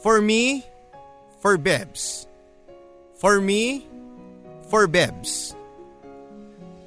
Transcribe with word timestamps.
For 0.00 0.20
me, 0.20 0.62
for 1.40 1.56
Bebs. 1.56 2.28
For 3.16 3.40
me, 3.40 3.88
for 4.68 4.84
Bebs. 4.90 5.56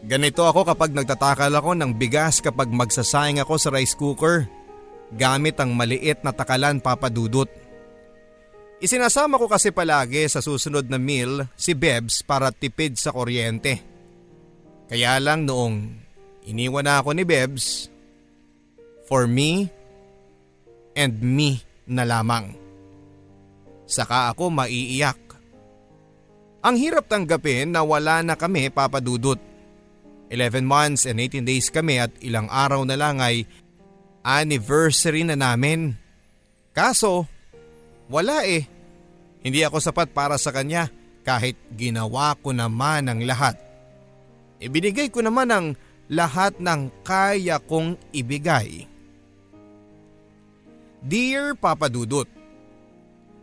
Ganito 0.06 0.46
ako 0.48 0.64
kapag 0.64 0.96
nagtatakal 0.96 1.52
ako 1.52 1.76
ng 1.76 1.92
bigas 1.98 2.40
kapag 2.40 2.72
magsasayang 2.72 3.44
ako 3.44 3.60
sa 3.60 3.70
rice 3.74 3.94
cooker 3.98 4.48
gamit 5.14 5.58
ang 5.58 5.74
maliit 5.74 6.22
na 6.22 6.32
takalan 6.32 6.78
papadudot. 6.80 7.50
Isinasama 8.80 9.36
ko 9.36 9.52
kasi 9.52 9.76
palagi 9.76 10.24
sa 10.32 10.40
susunod 10.40 10.88
na 10.88 10.96
meal 10.96 11.44
si 11.60 11.76
Bebs 11.76 12.24
para 12.24 12.54
tipid 12.54 12.96
sa 12.96 13.12
kuryente. 13.12 13.84
Kaya 14.88 15.20
lang 15.20 15.44
noong 15.44 15.76
iniwan 16.48 16.88
na 16.88 17.04
ako 17.04 17.12
ni 17.12 17.28
Bebs, 17.28 17.92
for 19.06 19.28
me 19.28 19.68
and 20.96 21.20
me 21.20 21.60
na 21.84 22.08
lamang. 22.08 22.59
Saka 23.90 24.30
ako 24.30 24.54
maiiyak. 24.54 25.18
Ang 26.62 26.76
hirap 26.78 27.10
tanggapin 27.10 27.74
na 27.74 27.82
wala 27.82 28.22
na 28.22 28.38
kami 28.38 28.70
papadudot. 28.70 29.42
11 30.30 30.62
months 30.62 31.10
and 31.10 31.18
18 31.18 31.42
days 31.42 31.74
kami 31.74 31.98
at 31.98 32.14
ilang 32.22 32.46
araw 32.54 32.86
na 32.86 32.94
lang 32.94 33.18
ay 33.18 33.50
anniversary 34.22 35.26
na 35.26 35.34
namin. 35.34 35.98
Kaso, 36.70 37.26
wala 38.06 38.46
eh. 38.46 38.70
Hindi 39.42 39.66
ako 39.66 39.82
sapat 39.82 40.14
para 40.14 40.38
sa 40.38 40.54
kanya 40.54 40.94
kahit 41.26 41.58
ginawa 41.74 42.38
ko 42.38 42.54
naman 42.54 43.10
ang 43.10 43.26
lahat. 43.26 43.58
Ibinigay 44.62 45.10
ko 45.10 45.26
naman 45.26 45.50
ang 45.50 45.68
lahat 46.12 46.62
ng 46.62 46.94
kaya 47.02 47.58
kong 47.58 47.98
ibigay. 48.14 48.86
Dear 51.00 51.56
Papa 51.56 51.88
Dudut, 51.88 52.28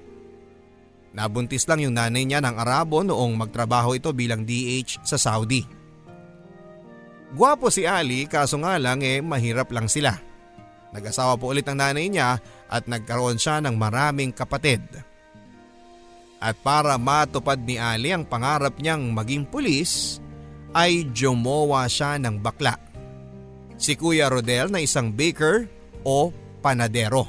Nabuntis 1.18 1.66
lang 1.66 1.82
yung 1.82 1.98
nanay 1.98 2.22
niya 2.22 2.38
ng 2.38 2.62
Arabo 2.62 3.02
noong 3.02 3.34
magtrabaho 3.34 3.98
ito 3.98 4.14
bilang 4.14 4.46
DH 4.46 5.02
sa 5.02 5.18
Saudi. 5.18 5.66
Gwapo 7.34 7.74
si 7.74 7.90
Ali 7.90 8.30
kaso 8.30 8.54
nga 8.62 8.78
lang 8.78 9.02
eh 9.02 9.18
mahirap 9.18 9.66
lang 9.74 9.90
sila. 9.90 10.14
Nag-asawa 10.94 11.34
po 11.34 11.50
ulit 11.50 11.66
ang 11.66 11.82
nanay 11.82 12.06
niya 12.06 12.38
at 12.70 12.86
nagkaroon 12.86 13.42
siya 13.42 13.58
ng 13.58 13.74
maraming 13.74 14.30
kapatid. 14.30 15.09
At 16.40 16.56
para 16.64 16.96
matupad 16.96 17.60
ni 17.60 17.76
Ali 17.76 18.16
ang 18.16 18.24
pangarap 18.24 18.80
niyang 18.80 19.12
maging 19.12 19.44
pulis 19.44 20.24
ay 20.72 21.04
jumowa 21.12 21.84
siya 21.84 22.16
ng 22.16 22.40
bakla. 22.40 22.80
Si 23.76 23.92
Kuya 23.92 24.32
Rodel 24.32 24.72
na 24.72 24.80
isang 24.80 25.12
baker 25.12 25.68
o 26.00 26.32
panadero. 26.64 27.28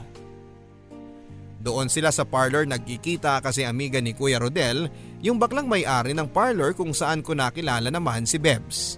Doon 1.61 1.91
sila 1.93 2.09
sa 2.09 2.25
parlor 2.25 2.65
nagkikita 2.65 3.37
kasi 3.43 3.67
amiga 3.67 4.01
ni 4.01 4.15
Kuya 4.17 4.41
Rodel 4.41 4.89
yung 5.21 5.37
baklang 5.37 5.69
may-ari 5.69 6.15
ng 6.15 6.31
parlor 6.31 6.73
kung 6.73 6.95
saan 6.95 7.21
ko 7.21 7.37
nakilala 7.37 7.93
naman 7.93 8.25
si 8.25 8.41
Bebs. 8.41 8.97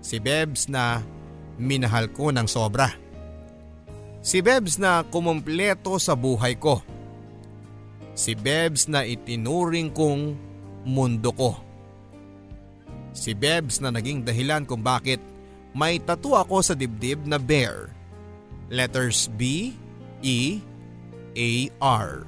Si 0.00 0.16
Bebs 0.16 0.70
na 0.70 1.04
minahal 1.60 2.08
ko 2.08 2.32
ng 2.32 2.48
sobra. 2.48 2.88
Si 4.24 4.40
Bebs 4.40 4.80
na 4.80 5.04
kumumpleto 5.04 6.00
sa 6.00 6.16
buhay 6.16 6.56
ko. 6.56 6.80
Si 8.14 8.38
Bebs 8.38 8.86
na 8.86 9.02
itinuring 9.02 9.90
kong 9.90 10.38
mundo 10.86 11.34
ko. 11.34 11.58
Si 13.10 13.34
Bebs 13.34 13.82
na 13.82 13.90
naging 13.90 14.22
dahilan 14.22 14.62
kung 14.66 14.82
bakit 14.82 15.18
may 15.74 15.98
tattoo 15.98 16.38
ako 16.38 16.62
sa 16.62 16.74
dibdib 16.78 17.26
na 17.26 17.38
bear 17.38 17.90
letters 18.70 19.26
B, 19.34 19.74
E, 20.22 20.62
A, 21.34 21.50
R. 21.82 22.24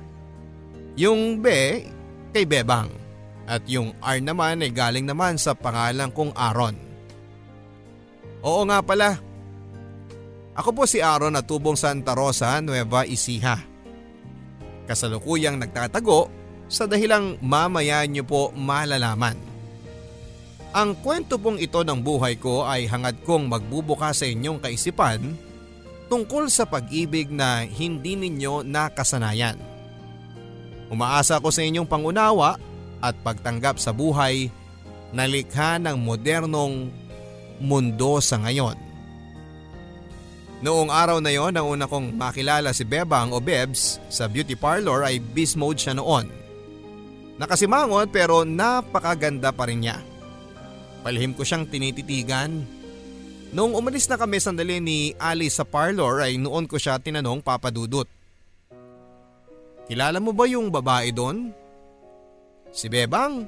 Yung 0.99 1.39
B 1.39 1.47
kay 2.35 2.45
Bebang 2.45 2.91
at 3.47 3.63
yung 3.71 3.95
R 4.03 4.19
naman 4.19 4.61
ay 4.61 4.75
galing 4.75 5.07
naman 5.07 5.39
sa 5.39 5.55
pangalan 5.55 6.11
kong 6.11 6.35
Aaron. 6.35 6.77
Oo 8.43 8.63
nga 8.67 8.83
pala. 8.83 9.19
Ako 10.57 10.73
po 10.73 10.83
si 10.89 10.99
Aaron 10.99 11.37
at 11.37 11.47
tubong 11.47 11.77
Santa 11.77 12.17
Rosa, 12.17 12.59
Nueva 12.59 13.07
Ecija. 13.07 13.76
Kasalukuyang 14.87 15.59
nagtatago 15.59 16.31
sa 16.67 16.87
dahilang 16.87 17.39
mamaya 17.43 18.03
niyo 18.07 18.23
po 18.27 18.43
malalaman. 18.55 19.39
Ang 20.77 20.93
kwento 21.01 21.41
pong 21.41 21.59
ito 21.59 21.81
ng 21.83 22.01
buhay 22.03 22.37
ko 22.37 22.67
ay 22.67 22.87
hangad 22.87 23.17
kong 23.25 23.49
magbubuka 23.49 24.13
sa 24.13 24.29
inyong 24.29 24.61
kaisipan 24.61 25.35
tungkol 26.07 26.47
sa 26.53 26.69
pag-ibig 26.69 27.33
na 27.33 27.67
hindi 27.67 28.15
ninyo 28.15 28.63
nakasanayan. 28.63 29.59
Umaasa 30.87 31.43
ko 31.43 31.51
sa 31.51 31.67
inyong 31.67 31.89
pangunawa 31.89 32.61
at 33.03 33.19
pagtanggap 33.27 33.83
sa 33.83 33.91
buhay 33.91 34.53
na 35.11 35.27
likha 35.27 35.83
ng 35.83 35.97
modernong 35.99 36.93
mundo 37.59 38.23
sa 38.23 38.39
ngayon. 38.39 38.86
Noong 40.65 40.89
araw 40.89 41.21
na 41.21 41.29
yon, 41.29 41.53
ang 41.53 41.69
una 41.69 41.85
kong 41.85 42.17
makilala 42.17 42.73
si 42.73 42.89
Bebang 42.89 43.33
o 43.33 43.43
Bebs 43.43 44.01
sa 44.09 44.25
beauty 44.25 44.57
parlor 44.57 45.05
ay 45.05 45.21
beast 45.21 45.59
mode 45.61 45.77
siya 45.77 45.93
noon. 45.93 46.33
Nakasimangot 47.37 48.09
pero 48.09 48.49
napakaganda 48.49 49.53
pa 49.53 49.69
rin 49.69 49.85
niya. 49.85 50.01
Palihim 51.05 51.37
ko 51.37 51.45
siyang 51.45 51.69
tinititigan 51.69 52.77
Noong 53.55 53.79
umalis 53.79 54.11
na 54.11 54.19
kami 54.19 54.43
sandali 54.43 54.83
ni 54.83 55.15
Ali 55.17 55.47
sa 55.53 55.63
parlor 55.63 56.25
ay 56.25 56.37
noon 56.41 56.67
ko 56.67 56.81
siya 56.81 56.99
tinanong 56.99 57.45
papadudot. 57.45 58.09
Kilala 59.87 60.19
mo 60.19 60.35
ba 60.35 60.51
yung 60.51 60.69
babae 60.69 61.15
doon? 61.15 61.55
Si 62.75 62.91
Bebang. 62.91 63.47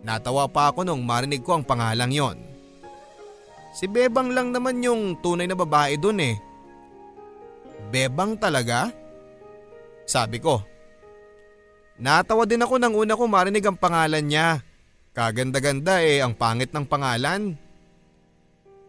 Natawa 0.00 0.48
pa 0.48 0.72
ako 0.72 0.86
nung 0.86 1.04
marinig 1.04 1.44
ko 1.44 1.58
ang 1.58 1.64
pangalang 1.66 2.08
yon. 2.14 2.49
Si 3.70 3.86
Bebang 3.86 4.34
lang 4.34 4.50
naman 4.50 4.82
yung 4.82 5.18
tunay 5.22 5.46
na 5.46 5.54
babae 5.54 5.94
doon 5.94 6.18
eh. 6.22 6.36
Bebang 7.90 8.38
talaga? 8.38 8.90
Sabi 10.06 10.42
ko. 10.42 10.58
Natawa 12.00 12.48
din 12.48 12.64
ako 12.64 12.74
nang 12.80 12.96
una 12.96 13.14
ko 13.14 13.24
marinig 13.30 13.62
ang 13.62 13.78
pangalan 13.78 14.24
niya. 14.26 14.58
Kaganda-ganda 15.14 16.02
eh 16.02 16.18
ang 16.22 16.34
pangit 16.34 16.74
ng 16.74 16.86
pangalan. 16.86 17.54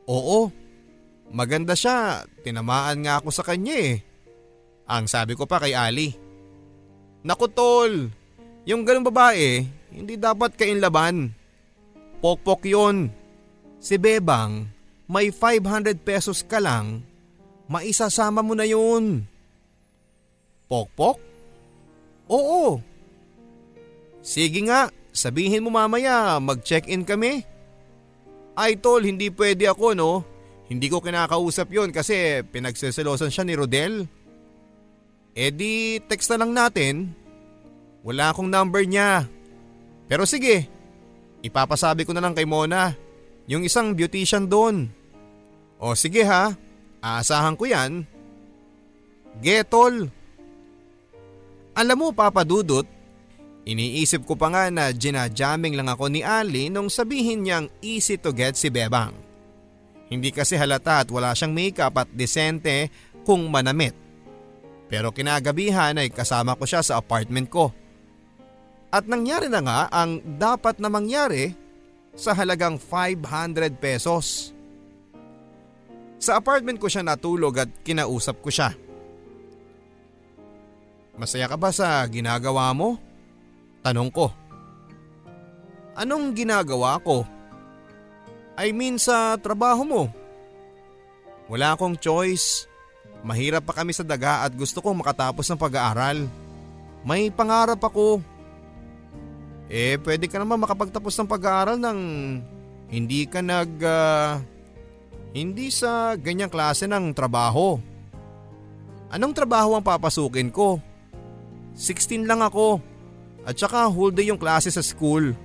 Oo, 0.09 0.49
maganda 1.29 1.77
siya. 1.77 2.25
Tinamaan 2.41 3.05
nga 3.05 3.21
ako 3.21 3.29
sa 3.29 3.43
kanya 3.45 3.75
eh. 3.77 3.95
Ang 4.89 5.05
sabi 5.11 5.37
ko 5.37 5.45
pa 5.45 5.61
kay 5.61 5.75
Ali. 5.75 6.15
Naku 7.21 7.45
tol, 7.53 8.09
yung 8.65 8.81
ganong 8.81 9.11
babae, 9.11 9.61
hindi 9.93 10.15
dapat 10.17 10.57
kainlaban. 10.57 11.29
Pokpok 12.23 12.63
yon. 12.65 13.11
Si 13.81 13.97
Bebang, 13.97 14.70
may 15.11 15.27
500 15.27 15.99
pesos 16.07 16.39
ka 16.39 16.63
lang, 16.63 17.03
maisasama 17.67 18.39
mo 18.39 18.55
na 18.55 18.63
yun. 18.63 19.27
Pokpok? 20.71 21.19
Oo. 22.31 22.79
Sige 24.23 24.63
nga, 24.63 24.87
sabihin 25.11 25.67
mo 25.67 25.75
mamaya 25.75 26.39
mag-check-in 26.39 27.03
kami. 27.03 27.43
Ay 28.55 28.79
tol, 28.79 29.03
hindi 29.03 29.27
pwede 29.35 29.67
ako 29.67 29.91
no. 29.91 30.23
Hindi 30.71 30.87
ko 30.87 31.03
kinakausap 31.03 31.67
yon 31.75 31.91
kasi 31.91 32.47
pinagseselosan 32.47 33.27
siya 33.27 33.43
ni 33.43 33.59
Rodel. 33.59 34.07
E 35.35 35.51
di 35.51 35.99
text 36.07 36.31
na 36.31 36.39
lang 36.39 36.55
natin. 36.55 37.11
Wala 38.07 38.31
akong 38.31 38.47
number 38.47 38.87
niya. 38.87 39.27
Pero 40.07 40.23
sige, 40.23 40.71
ipapasabi 41.43 42.07
ko 42.07 42.15
na 42.15 42.23
lang 42.23 42.31
kay 42.31 42.47
Mona. 42.47 42.95
Yung 43.51 43.67
isang 43.67 43.91
beautician 43.91 44.47
doon. 44.47 45.00
O 45.81 45.97
sige 45.97 46.21
ha, 46.21 46.53
aasahan 47.01 47.57
ko 47.57 47.65
yan. 47.65 48.05
Getol. 49.41 50.13
Alam 51.73 51.97
mo 51.97 52.07
Papa 52.13 52.45
Dudut, 52.45 52.85
Iniisip 53.61 54.25
ko 54.25 54.33
pa 54.33 54.49
nga 54.49 54.73
na 54.73 54.89
ginajaming 54.89 55.77
lang 55.77 55.85
ako 55.85 56.09
ni 56.09 56.25
Ali 56.25 56.73
nung 56.73 56.89
sabihin 56.89 57.45
niyang 57.45 57.69
easy 57.85 58.17
to 58.17 58.33
get 58.33 58.57
si 58.57 58.73
Bebang. 58.73 59.13
Hindi 60.09 60.33
kasi 60.33 60.57
halata 60.57 61.05
at 61.05 61.09
wala 61.13 61.31
siyang 61.37 61.53
makeup 61.53 61.93
at 61.93 62.09
desente 62.09 62.89
kung 63.21 63.45
manamit. 63.53 63.93
Pero 64.89 65.13
kinagabihan 65.13 65.95
ay 65.95 66.09
kasama 66.09 66.57
ko 66.57 66.65
siya 66.65 66.81
sa 66.81 66.97
apartment 66.97 67.47
ko. 67.47 67.69
At 68.91 69.07
nangyari 69.07 69.47
na 69.47 69.61
nga 69.63 69.79
ang 69.87 70.19
dapat 70.35 70.81
na 70.81 70.91
mangyari 70.91 71.55
sa 72.17 72.35
halagang 72.35 72.75
500 72.75 73.77
pesos. 73.79 74.51
Sa 76.21 76.37
apartment 76.37 76.77
ko 76.77 76.85
siya 76.85 77.01
natulog 77.01 77.57
at 77.57 77.69
kinausap 77.81 78.45
ko 78.45 78.53
siya. 78.53 78.77
Masaya 81.17 81.49
ka 81.49 81.57
ba 81.57 81.73
sa 81.73 82.05
ginagawa 82.05 82.69
mo? 82.77 83.01
Tanong 83.81 84.13
ko. 84.13 84.29
Anong 85.97 86.37
ginagawa 86.37 87.01
ko? 87.01 87.25
I 88.53 88.69
mean 88.69 89.01
sa 89.01 89.33
trabaho 89.41 89.81
mo. 89.81 90.03
Wala 91.49 91.73
akong 91.73 91.97
choice. 91.97 92.69
Mahirap 93.25 93.65
pa 93.65 93.81
kami 93.81 93.89
sa 93.89 94.05
daga 94.05 94.45
at 94.45 94.53
gusto 94.53 94.77
kong 94.77 95.01
makatapos 95.01 95.49
ng 95.49 95.57
pag-aaral. 95.57 96.29
May 97.01 97.33
pangarap 97.33 97.81
ako. 97.81 98.21
Eh 99.73 99.97
pwede 100.05 100.29
ka 100.29 100.37
naman 100.37 100.61
makapagtapos 100.61 101.17
ng 101.17 101.29
pag-aaral 101.29 101.81
ng 101.81 101.99
hindi 102.93 103.25
ka 103.25 103.41
nag... 103.41 103.73
Uh, 103.81 104.50
hindi 105.31 105.71
sa 105.71 106.15
ganyang 106.19 106.51
klase 106.51 106.87
ng 106.87 107.15
trabaho. 107.15 107.79
Anong 109.11 109.35
trabaho 109.35 109.75
ang 109.75 109.83
papasukin 109.83 110.51
ko? 110.51 110.79
16 111.75 112.27
lang 112.27 112.43
ako. 112.43 112.83
At 113.47 113.55
saka 113.57 113.87
whole 113.87 114.11
day 114.11 114.27
yung 114.27 114.39
klase 114.39 114.67
sa 114.71 114.83
school. 114.83 115.35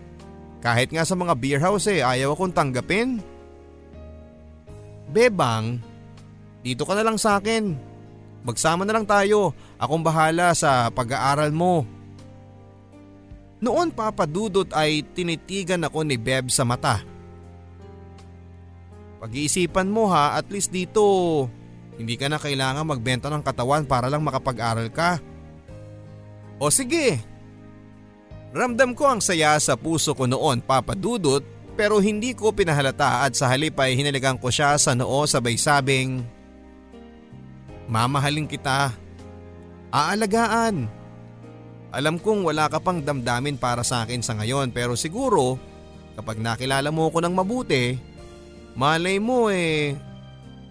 Kahit 0.58 0.90
nga 0.90 1.06
sa 1.06 1.14
mga 1.14 1.34
beer 1.38 1.60
house 1.62 1.86
eh, 1.86 2.02
ayaw 2.02 2.34
akong 2.34 2.54
tanggapin. 2.54 3.22
Bebang, 5.06 5.78
dito 6.66 6.82
ka 6.82 6.98
na 6.98 7.06
lang 7.06 7.14
sa 7.14 7.38
akin. 7.38 7.78
Magsama 8.42 8.82
na 8.82 8.94
lang 8.94 9.06
tayo. 9.06 9.54
Akong 9.78 10.02
bahala 10.02 10.50
sa 10.54 10.90
pag-aaral 10.90 11.54
mo. 11.54 11.86
Noon 13.62 13.94
papadudot 13.94 14.68
ay 14.74 15.02
tinitigan 15.14 15.86
ako 15.86 16.02
ni 16.02 16.18
Beb 16.18 16.50
sa 16.50 16.66
mata. 16.66 17.15
Pag-iisipan 19.26 19.90
mo 19.90 20.06
ha, 20.14 20.38
at 20.38 20.46
least 20.54 20.70
dito, 20.70 21.02
hindi 21.98 22.14
ka 22.14 22.30
na 22.30 22.38
kailangan 22.38 22.86
magbenta 22.86 23.26
ng 23.26 23.42
katawan 23.42 23.82
para 23.82 24.06
lang 24.06 24.22
makapag-aral 24.22 24.86
ka. 24.94 25.18
O 26.62 26.70
sige, 26.70 27.18
Ramdam 28.56 28.96
ko 28.96 29.04
ang 29.04 29.20
saya 29.20 29.52
sa 29.60 29.76
puso 29.76 30.16
ko 30.16 30.24
noon 30.24 30.64
papadudot 30.64 31.44
pero 31.76 32.00
hindi 32.00 32.32
ko 32.32 32.56
pinahalata 32.56 33.28
at 33.28 33.36
sa 33.36 33.52
halip 33.52 33.76
ay 33.76 33.92
hinaligan 33.92 34.40
ko 34.40 34.48
siya 34.48 34.80
sa 34.80 34.96
noo 34.96 35.28
sabay 35.28 35.60
sabing 35.60 36.24
Mamahalin 37.86 38.48
kita. 38.48 38.96
Aalagaan. 39.94 40.88
Alam 41.94 42.16
kong 42.18 42.48
wala 42.48 42.66
ka 42.66 42.82
pang 42.82 42.98
damdamin 42.98 43.60
para 43.60 43.86
sa 43.86 44.02
akin 44.02 44.24
sa 44.24 44.34
ngayon 44.34 44.72
pero 44.72 44.96
siguro 44.96 45.60
kapag 46.16 46.40
nakilala 46.40 46.88
mo 46.88 47.12
ko 47.12 47.20
ng 47.20 47.30
mabuti, 47.36 47.94
malay 48.76 49.16
mo 49.16 49.48
eh, 49.48 49.96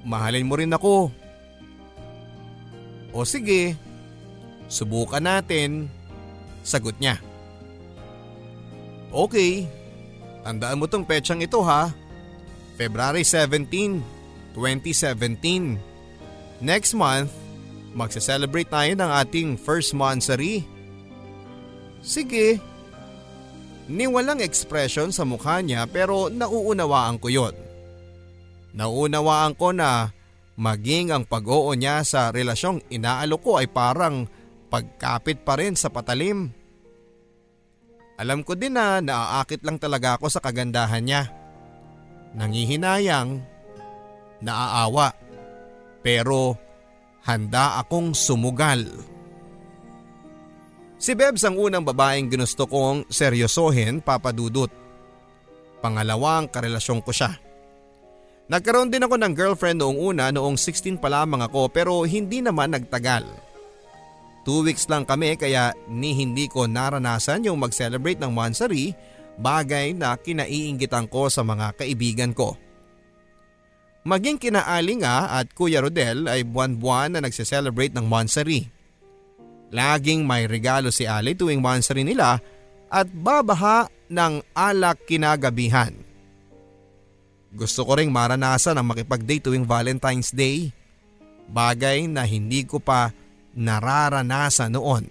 mahalin 0.06 0.46
mo 0.46 0.56
rin 0.56 0.72
ako. 0.72 1.10
O 3.12 3.26
sige, 3.26 3.74
subukan 4.70 5.24
natin. 5.24 5.90
Sagot 6.66 6.98
niya. 7.02 7.18
Okay, 9.10 9.70
tandaan 10.46 10.82
mo 10.82 10.86
tong 10.86 11.06
petsang 11.06 11.42
ito 11.42 11.62
ha. 11.66 11.90
February 12.76 13.24
17, 13.24 14.04
2017. 14.54 15.80
Next 16.60 16.92
month, 16.92 17.32
magse-celebrate 17.96 18.68
tayo 18.68 18.92
ng 18.92 19.10
ating 19.24 19.50
first 19.56 19.96
monthsary. 19.96 20.68
Sige. 22.04 22.60
Ni 23.86 24.10
walang 24.10 24.42
expression 24.42 25.14
sa 25.14 25.24
mukha 25.24 25.62
niya 25.62 25.86
pero 25.88 26.28
nauunawaan 26.28 27.22
ko 27.22 27.30
yon. 27.30 27.56
Nauunawaan 28.76 29.56
ko 29.56 29.72
na 29.72 30.12
maging 30.60 31.16
ang 31.16 31.24
pag-oo 31.24 31.72
niya 31.80 32.04
sa 32.04 32.28
relasyong 32.36 32.92
inaalok 32.92 33.42
ko 33.42 33.52
ay 33.56 33.72
parang 33.72 34.28
pagkapit 34.68 35.48
pa 35.48 35.56
rin 35.56 35.80
sa 35.80 35.88
patalim. 35.88 36.52
Alam 38.20 38.44
ko 38.44 38.56
din 38.56 38.76
na 38.76 39.00
naaakit 39.00 39.64
lang 39.64 39.80
talaga 39.80 40.20
ako 40.20 40.28
sa 40.28 40.44
kagandahan 40.44 41.04
niya. 41.04 41.24
Nangihinayang, 42.36 43.40
naaawa, 44.44 45.16
pero 46.04 46.60
handa 47.24 47.80
akong 47.80 48.12
sumugal. 48.12 48.84
Si 51.00 51.12
Bebs 51.16 51.44
ang 51.48 51.60
unang 51.60 51.84
babaeng 51.84 52.28
ginusto 52.28 52.68
kong 52.68 53.08
seryosohin 53.12 54.04
papadudot. 54.04 54.72
Pangalawang 55.80 56.52
karelasyon 56.52 57.04
ko 57.04 57.12
siya. 57.12 57.45
Nagkaroon 58.46 58.94
din 58.94 59.02
ako 59.02 59.16
ng 59.18 59.34
girlfriend 59.34 59.82
noong 59.82 59.98
una 59.98 60.30
noong 60.30 60.54
16 60.54 61.02
pa 61.02 61.10
lamang 61.10 61.42
ako 61.50 61.66
pero 61.74 62.06
hindi 62.06 62.46
naman 62.46 62.78
nagtagal. 62.78 63.26
Two 64.46 64.62
weeks 64.62 64.86
lang 64.86 65.10
kami 65.10 65.34
kaya 65.34 65.74
ni 65.90 66.14
hindi 66.14 66.46
ko 66.46 66.70
naranasan 66.70 67.50
yung 67.50 67.58
mag-celebrate 67.58 68.22
ng 68.22 68.30
Mansari 68.30 68.94
bagay 69.42 69.98
na 69.98 70.14
kinaiingitan 70.14 71.10
ko 71.10 71.34
sa 71.34 71.42
mga 71.42 71.74
kaibigan 71.74 72.30
ko. 72.38 72.54
Maging 74.06 74.38
kinaali 74.38 75.02
nga 75.02 75.42
at 75.42 75.50
Kuya 75.50 75.82
Rodel 75.82 76.30
ay 76.30 76.46
buwan-buwan 76.46 77.18
na 77.18 77.26
nagse-celebrate 77.26 77.98
ng 77.98 78.06
Mansari. 78.06 78.70
Laging 79.74 80.22
may 80.22 80.46
regalo 80.46 80.94
si 80.94 81.10
Ali 81.10 81.34
tuwing 81.34 81.58
Mansari 81.58 82.06
nila 82.06 82.38
at 82.94 83.10
babaha 83.10 83.90
ng 84.14 84.46
alak 84.54 85.10
kinagabihan. 85.10 85.90
Gusto 87.56 87.88
ko 87.88 87.96
ring 87.96 88.12
maranasan 88.12 88.76
ang 88.76 88.92
makipag-date 88.92 89.48
tuwing 89.48 89.64
Valentine's 89.64 90.36
Day. 90.36 90.76
Bagay 91.48 92.12
na 92.12 92.28
hindi 92.28 92.68
ko 92.68 92.84
pa 92.84 93.16
nararanasan 93.56 94.76
noon. 94.76 95.08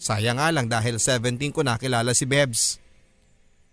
Sayang 0.00 0.40
nga 0.40 0.48
lang 0.48 0.72
dahil 0.72 0.96
17 0.96 1.52
ko 1.52 1.60
nakilala 1.60 2.16
si 2.16 2.24
Bebs. 2.24 2.80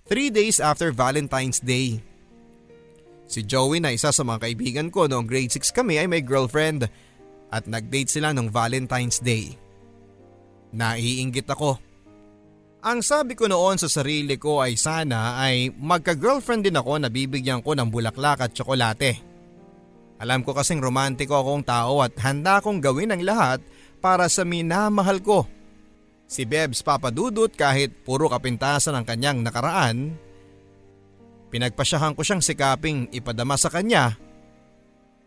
Three 0.04 0.28
days 0.28 0.60
after 0.60 0.92
Valentine's 0.92 1.64
Day. 1.64 2.04
Si 3.24 3.40
Joey 3.40 3.80
na 3.80 3.96
isa 3.96 4.12
sa 4.12 4.24
mga 4.28 4.44
kaibigan 4.44 4.88
ko 4.92 5.08
noong 5.08 5.24
grade 5.24 5.56
6 5.56 5.72
kami 5.72 6.04
ay 6.04 6.12
may 6.12 6.20
girlfriend 6.20 6.92
at 7.48 7.64
nag-date 7.72 8.12
sila 8.12 8.36
noong 8.36 8.52
Valentine's 8.52 9.24
Day. 9.24 9.56
Naiinggit 10.76 11.48
ako. 11.48 11.80
Ang 12.84 13.00
sabi 13.00 13.32
ko 13.32 13.48
noon 13.48 13.80
sa 13.80 13.88
sarili 13.88 14.36
ko 14.36 14.60
ay 14.60 14.76
sana 14.76 15.40
ay 15.40 15.72
magka-girlfriend 15.72 16.68
din 16.68 16.76
ako 16.76 17.00
na 17.00 17.08
bibigyan 17.08 17.64
ko 17.64 17.72
ng 17.72 17.88
bulaklak 17.88 18.44
at 18.44 18.52
tsokolate. 18.52 19.24
Alam 20.20 20.44
ko 20.44 20.52
kasing 20.52 20.84
romantiko 20.84 21.40
akong 21.40 21.64
tao 21.64 22.04
at 22.04 22.12
handa 22.20 22.60
akong 22.60 22.84
gawin 22.84 23.16
ang 23.16 23.24
lahat 23.24 23.64
para 24.04 24.28
sa 24.28 24.44
minamahal 24.44 25.24
ko. 25.24 25.48
Si 26.28 26.44
Bebs 26.44 26.84
papadudot 26.84 27.56
kahit 27.56 28.04
puro 28.04 28.28
kapintasan 28.28 29.00
ang 29.00 29.08
kanyang 29.08 29.40
nakaraan, 29.40 30.20
pinagpasyahan 31.56 32.12
ko 32.20 32.20
siyang 32.20 32.44
sikaping 32.44 33.08
ipadama 33.16 33.56
sa 33.56 33.72
kanya 33.72 34.12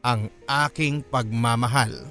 ang 0.05 0.29
aking 0.45 1.01
pagmamahal. 1.09 2.05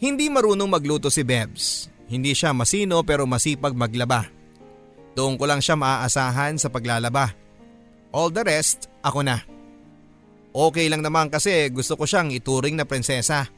Hindi 0.00 0.32
marunong 0.32 0.68
magluto 0.68 1.12
si 1.12 1.20
Bebs. 1.20 1.92
Hindi 2.08 2.36
siya 2.36 2.52
masino 2.52 3.00
pero 3.02 3.24
masipag 3.24 3.72
maglaba. 3.72 4.28
Doon 5.14 5.38
ko 5.38 5.44
lang 5.46 5.62
siya 5.62 5.78
maaasahan 5.78 6.58
sa 6.58 6.68
paglalaba. 6.68 7.32
All 8.14 8.30
the 8.30 8.42
rest, 8.46 8.90
ako 9.02 9.22
na. 9.22 9.42
Okay 10.54 10.86
lang 10.86 11.02
naman 11.02 11.30
kasi 11.30 11.66
gusto 11.70 11.98
ko 11.98 12.06
siyang 12.06 12.30
ituring 12.30 12.78
na 12.78 12.86
prinsesa. 12.86 13.50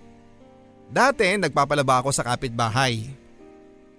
Dati 0.89 1.37
nagpapalaba 1.37 2.01
ako 2.01 2.11
sa 2.15 2.25
kapitbahay. 2.25 3.05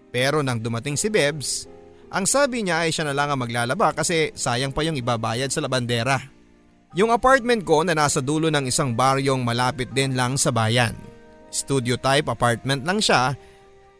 Pero 0.10 0.42
nang 0.42 0.58
dumating 0.58 0.98
si 0.98 1.12
Bebs, 1.12 1.70
ang 2.08 2.24
sabi 2.24 2.64
niya 2.64 2.88
ay 2.88 2.96
siya 2.96 3.06
na 3.06 3.14
lang 3.14 3.30
ang 3.30 3.44
maglalaba 3.44 3.92
kasi 3.92 4.32
sayang 4.32 4.72
pa 4.72 4.82
yung 4.82 4.96
ibabayad 4.96 5.52
sa 5.52 5.60
labandera. 5.60 6.18
Yung 6.96 7.12
apartment 7.12 7.68
ko 7.68 7.84
na 7.84 7.92
nasa 7.92 8.24
dulo 8.24 8.48
ng 8.48 8.72
isang 8.72 8.96
baryong 8.96 9.44
malapit 9.44 9.92
din 9.92 10.16
lang 10.16 10.40
sa 10.40 10.50
bayan. 10.50 10.96
Studio 11.52 12.00
type 12.00 12.32
apartment 12.32 12.88
lang 12.88 13.04
siya. 13.04 13.36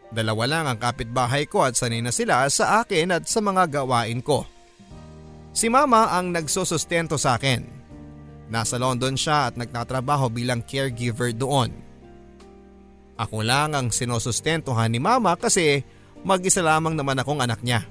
Dalawa 0.08 0.44
lang 0.48 0.66
ang 0.72 0.80
kapitbahay 0.80 1.46
ko 1.52 1.68
at 1.68 1.76
sanay 1.76 2.00
na 2.00 2.16
sila 2.16 2.48
sa 2.48 2.82
akin 2.84 3.12
at 3.20 3.24
sa 3.28 3.44
mga 3.44 3.84
gawain 3.84 4.24
ko. 4.24 4.48
Si 5.52 5.68
mama 5.68 6.16
ang 6.16 6.32
nagsusustento 6.32 7.20
sa 7.20 7.36
akin. 7.36 7.66
Nasa 8.48 8.80
London 8.80 9.20
siya 9.20 9.52
at 9.52 9.60
nagtatrabaho 9.60 10.32
bilang 10.32 10.64
caregiver 10.64 11.36
doon. 11.36 11.76
Ako 13.18 13.44
lang 13.44 13.76
ang 13.76 13.92
sinusustentuhan 13.92 14.94
ni 14.94 15.02
mama 15.02 15.36
kasi 15.36 15.84
mag-isa 16.22 16.64
lamang 16.64 16.96
naman 16.96 17.18
akong 17.20 17.42
anak 17.44 17.60
niya. 17.66 17.84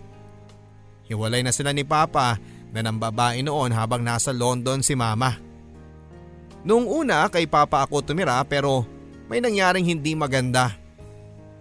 Hiwalay 1.11 1.43
na 1.43 1.53
sila 1.53 1.75
ni 1.75 1.83
Papa 1.83 2.39
na 2.71 2.81
ng 2.81 2.99
noon 3.45 3.71
habang 3.75 4.03
nasa 4.03 4.31
London 4.31 4.81
si 4.83 4.95
Mama. 4.95 5.39
Noong 6.67 6.87
una 6.87 7.27
kay 7.31 7.47
Papa 7.47 7.87
ako 7.87 8.03
tumira 8.03 8.43
pero 8.47 8.87
may 9.27 9.43
nangyaring 9.43 9.87
hindi 9.87 10.15
maganda. 10.15 10.86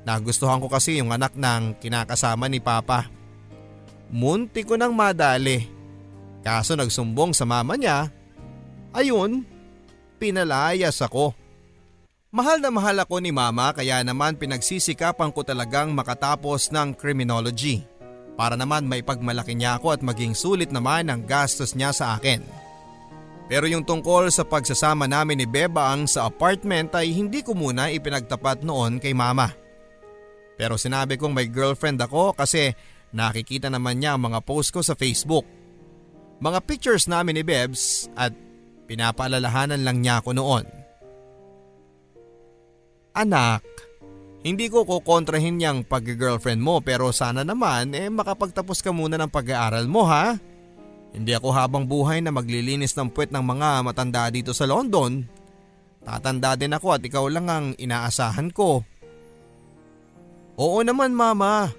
Nagustuhan 0.06 0.62
ko 0.62 0.70
kasi 0.70 1.02
yung 1.02 1.10
anak 1.10 1.34
ng 1.34 1.82
kinakasama 1.82 2.46
ni 2.46 2.62
Papa. 2.62 3.10
Munti 4.14 4.62
ko 4.62 4.78
nang 4.78 4.94
madali. 4.94 5.66
Kaso 6.46 6.78
nagsumbong 6.78 7.34
sa 7.34 7.42
mama 7.42 7.74
niya. 7.74 8.14
Ayun, 8.94 9.42
pinalayas 10.22 11.02
ako. 11.02 11.34
Mahal 12.30 12.62
na 12.62 12.70
mahal 12.70 13.02
ako 13.02 13.18
ni 13.18 13.34
mama 13.34 13.74
kaya 13.74 14.06
naman 14.06 14.38
pinagsisikapan 14.38 15.34
ko 15.34 15.42
talagang 15.42 15.90
makatapos 15.98 16.70
ng 16.70 16.94
criminology. 16.94 17.82
Para 18.38 18.54
naman 18.54 18.86
maipagmalaki 18.86 19.58
niya 19.58 19.82
ako 19.82 19.96
at 19.96 20.02
maging 20.06 20.38
sulit 20.38 20.70
naman 20.70 21.10
ang 21.10 21.26
gastos 21.26 21.74
niya 21.74 21.96
sa 21.96 22.14
akin. 22.20 22.46
Pero 23.48 23.66
yung 23.66 23.88
tungkol 23.88 24.30
sa 24.30 24.46
pagsasama 24.46 25.10
namin 25.10 25.42
ni 25.42 25.48
Bebang 25.50 26.06
sa 26.06 26.30
apartment 26.30 26.94
ay 26.94 27.10
hindi 27.16 27.42
ko 27.42 27.58
muna 27.58 27.90
ipinagtapat 27.90 28.62
noon 28.62 29.02
kay 29.02 29.16
mama. 29.16 29.65
Pero 30.56 30.80
sinabi 30.80 31.20
kong 31.20 31.36
may 31.36 31.48
girlfriend 31.52 32.00
ako 32.00 32.36
kasi 32.36 32.72
nakikita 33.12 33.68
naman 33.68 34.00
niya 34.00 34.16
ang 34.16 34.32
mga 34.32 34.40
post 34.44 34.72
ko 34.72 34.80
sa 34.80 34.96
Facebook. 34.96 35.44
Mga 36.40 36.60
pictures 36.68 37.08
namin 37.08 37.40
ni 37.40 37.44
Bebs 37.44 38.12
at 38.16 38.32
pinapaalalahanan 38.88 39.84
lang 39.84 40.04
niya 40.04 40.24
ako 40.24 40.36
noon. 40.36 40.66
Anak, 43.16 43.64
hindi 44.44 44.68
ko 44.68 44.84
kukontrahin 44.84 45.58
niyang 45.58 45.88
pag-girlfriend 45.88 46.60
mo 46.60 46.84
pero 46.84 47.10
sana 47.16 47.42
naman 47.42 47.96
eh 47.96 48.12
makapagtapos 48.12 48.84
ka 48.84 48.92
muna 48.92 49.16
ng 49.18 49.32
pag-aaral 49.32 49.88
mo 49.88 50.04
ha. 50.06 50.36
Hindi 51.16 51.32
ako 51.32 51.50
habang 51.56 51.88
buhay 51.88 52.20
na 52.20 52.36
maglilinis 52.36 52.92
ng 53.00 53.08
puwet 53.16 53.32
ng 53.32 53.40
mga 53.40 53.88
matanda 53.88 54.28
dito 54.28 54.52
sa 54.52 54.68
London. 54.68 55.24
Tatanda 56.04 56.60
din 56.60 56.76
ako 56.76 56.88
at 56.94 57.02
ikaw 57.02 57.26
lang 57.32 57.48
ang 57.48 57.66
inaasahan 57.80 58.52
ko. 58.52 58.84
Oo 60.56 60.80
naman 60.84 61.12
mama. 61.12 61.72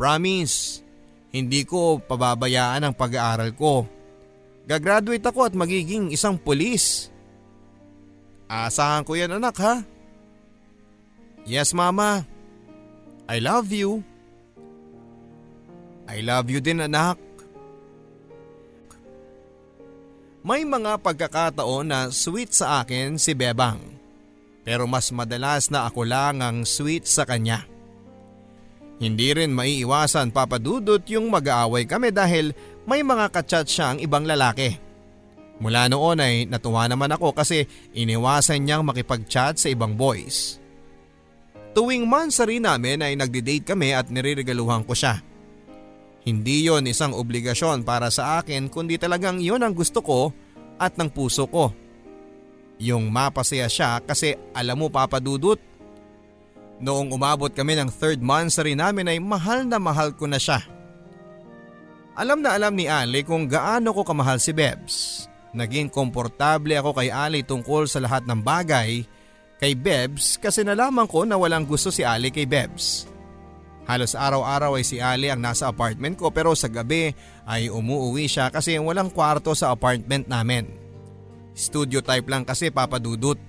Promise. 0.00 0.80
Hindi 1.28 1.68
ko 1.68 2.00
pababayaan 2.00 2.88
ang 2.88 2.94
pag-aaral 2.96 3.52
ko. 3.52 3.84
Gagraduate 4.64 5.24
ako 5.24 5.48
at 5.48 5.54
magiging 5.56 6.12
isang 6.12 6.40
pulis. 6.40 7.12
Asahan 8.48 9.04
ko 9.04 9.12
yan 9.12 9.36
anak 9.36 9.56
ha. 9.60 9.84
Yes 11.44 11.76
mama. 11.76 12.24
I 13.28 13.44
love 13.44 13.68
you. 13.68 14.00
I 16.08 16.24
love 16.24 16.48
you 16.48 16.64
din 16.64 16.80
anak. 16.80 17.20
May 20.40 20.64
mga 20.64 20.96
pagkakataon 21.04 21.84
na 21.84 22.00
sweet 22.08 22.56
sa 22.56 22.80
akin 22.80 23.20
si 23.20 23.36
Bebang. 23.36 23.76
Pero 24.64 24.88
mas 24.88 25.12
madalas 25.12 25.68
na 25.68 25.84
ako 25.84 26.08
lang 26.08 26.40
ang 26.40 26.64
sweet 26.64 27.04
sa 27.04 27.28
kanya. 27.28 27.68
Hindi 28.98 29.30
rin 29.30 29.54
maiiwasan 29.54 30.34
papadudot 30.34 31.02
yung 31.06 31.30
mag-aaway 31.30 31.86
kami 31.86 32.10
dahil 32.10 32.50
may 32.82 33.06
mga 33.06 33.30
kachat 33.30 33.70
siyang 33.70 34.02
ibang 34.02 34.26
lalaki. 34.26 34.74
Mula 35.58 35.90
noon 35.90 36.18
ay 36.22 36.46
natuwa 36.46 36.86
naman 36.86 37.10
ako 37.14 37.34
kasi 37.34 37.66
iniwasan 37.94 38.62
niyang 38.62 38.82
makipag-chat 38.86 39.58
sa 39.58 39.70
ibang 39.70 39.94
boys. 39.94 40.58
Tuwing 41.74 42.06
mansari 42.10 42.58
namin 42.58 43.02
ay 43.02 43.14
nagdi-date 43.14 43.74
kami 43.74 43.94
at 43.94 44.10
niriregaluhan 44.10 44.82
ko 44.82 44.94
siya. 44.98 45.22
Hindi 46.26 46.66
yon 46.66 46.90
isang 46.90 47.14
obligasyon 47.14 47.86
para 47.86 48.10
sa 48.10 48.42
akin 48.42 48.66
kundi 48.66 48.98
talagang 48.98 49.38
yon 49.38 49.62
ang 49.62 49.74
gusto 49.74 50.02
ko 50.02 50.34
at 50.78 50.98
ng 50.98 51.10
puso 51.10 51.46
ko. 51.46 51.70
Yung 52.82 53.10
mapasaya 53.10 53.70
siya 53.70 54.02
kasi 54.02 54.34
alam 54.54 54.78
mo 54.78 54.90
papadudot 54.90 55.58
Noong 56.78 57.10
umabot 57.10 57.50
kami 57.50 57.74
ng 57.74 57.90
third 57.90 58.22
month 58.22 58.54
sa 58.54 58.62
rin 58.62 58.78
namin 58.78 59.10
ay 59.10 59.18
mahal 59.18 59.66
na 59.66 59.82
mahal 59.82 60.14
ko 60.14 60.30
na 60.30 60.38
siya. 60.38 60.62
Alam 62.18 62.42
na 62.42 62.54
alam 62.54 62.74
ni 62.74 62.86
Ali 62.90 63.22
kung 63.22 63.46
gaano 63.46 63.94
ko 63.94 64.02
kamahal 64.02 64.42
si 64.42 64.50
Bebs. 64.50 65.26
Naging 65.54 65.90
komportable 65.90 66.74
ako 66.78 66.94
kay 66.98 67.10
Ali 67.10 67.42
tungkol 67.42 67.86
sa 67.90 68.02
lahat 68.02 68.26
ng 68.26 68.42
bagay 68.42 69.06
kay 69.58 69.72
Bebs 69.74 70.38
kasi 70.38 70.62
nalaman 70.62 71.10
ko 71.10 71.26
na 71.26 71.34
walang 71.34 71.66
gusto 71.66 71.90
si 71.90 72.06
Ali 72.06 72.30
kay 72.30 72.46
Bebs. 72.46 73.06
Halos 73.88 74.12
araw-araw 74.12 74.76
ay 74.76 74.84
si 74.84 75.00
Ali 75.00 75.32
ang 75.32 75.40
nasa 75.40 75.66
apartment 75.72 76.20
ko 76.20 76.28
pero 76.28 76.52
sa 76.52 76.68
gabi 76.68 77.10
ay 77.48 77.72
umuuwi 77.72 78.28
siya 78.28 78.52
kasi 78.52 78.76
walang 78.76 79.08
kwarto 79.08 79.56
sa 79.56 79.72
apartment 79.72 80.28
namin. 80.28 80.68
Studio 81.56 82.04
type 82.04 82.28
lang 82.28 82.46
kasi 82.46 82.70
papadudot. 82.70 83.40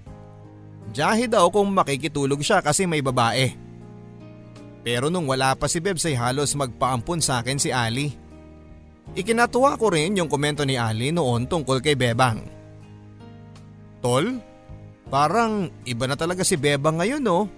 Jahe 0.90 1.30
daw 1.30 1.48
kung 1.54 1.70
makikitulog 1.70 2.42
siya 2.42 2.66
kasi 2.66 2.90
may 2.90 3.02
babae. 3.04 3.54
Pero 4.82 5.12
nung 5.12 5.30
wala 5.30 5.54
pa 5.54 5.70
si 5.70 5.78
Bebs 5.78 6.08
ay 6.08 6.16
halos 6.18 6.56
magpaampun 6.56 7.20
sa 7.22 7.44
akin 7.44 7.60
si 7.60 7.70
Ali. 7.70 8.16
Ikinatuwa 9.14 9.76
ko 9.78 9.94
rin 9.94 10.18
yung 10.18 10.30
komento 10.30 10.64
ni 10.64 10.78
Ali 10.78 11.14
noon 11.14 11.46
tungkol 11.50 11.82
kay 11.82 11.98
Bebang. 11.98 12.42
Tol, 14.00 14.40
parang 15.12 15.68
iba 15.84 16.06
na 16.08 16.16
talaga 16.16 16.42
si 16.46 16.56
Bebang 16.56 17.02
ngayon 17.02 17.22
no. 17.22 17.50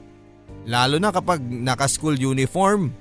Lalo 0.65 0.97
na 0.97 1.13
kapag 1.13 1.41
naka-school 1.41 2.17
uniform. 2.17 2.91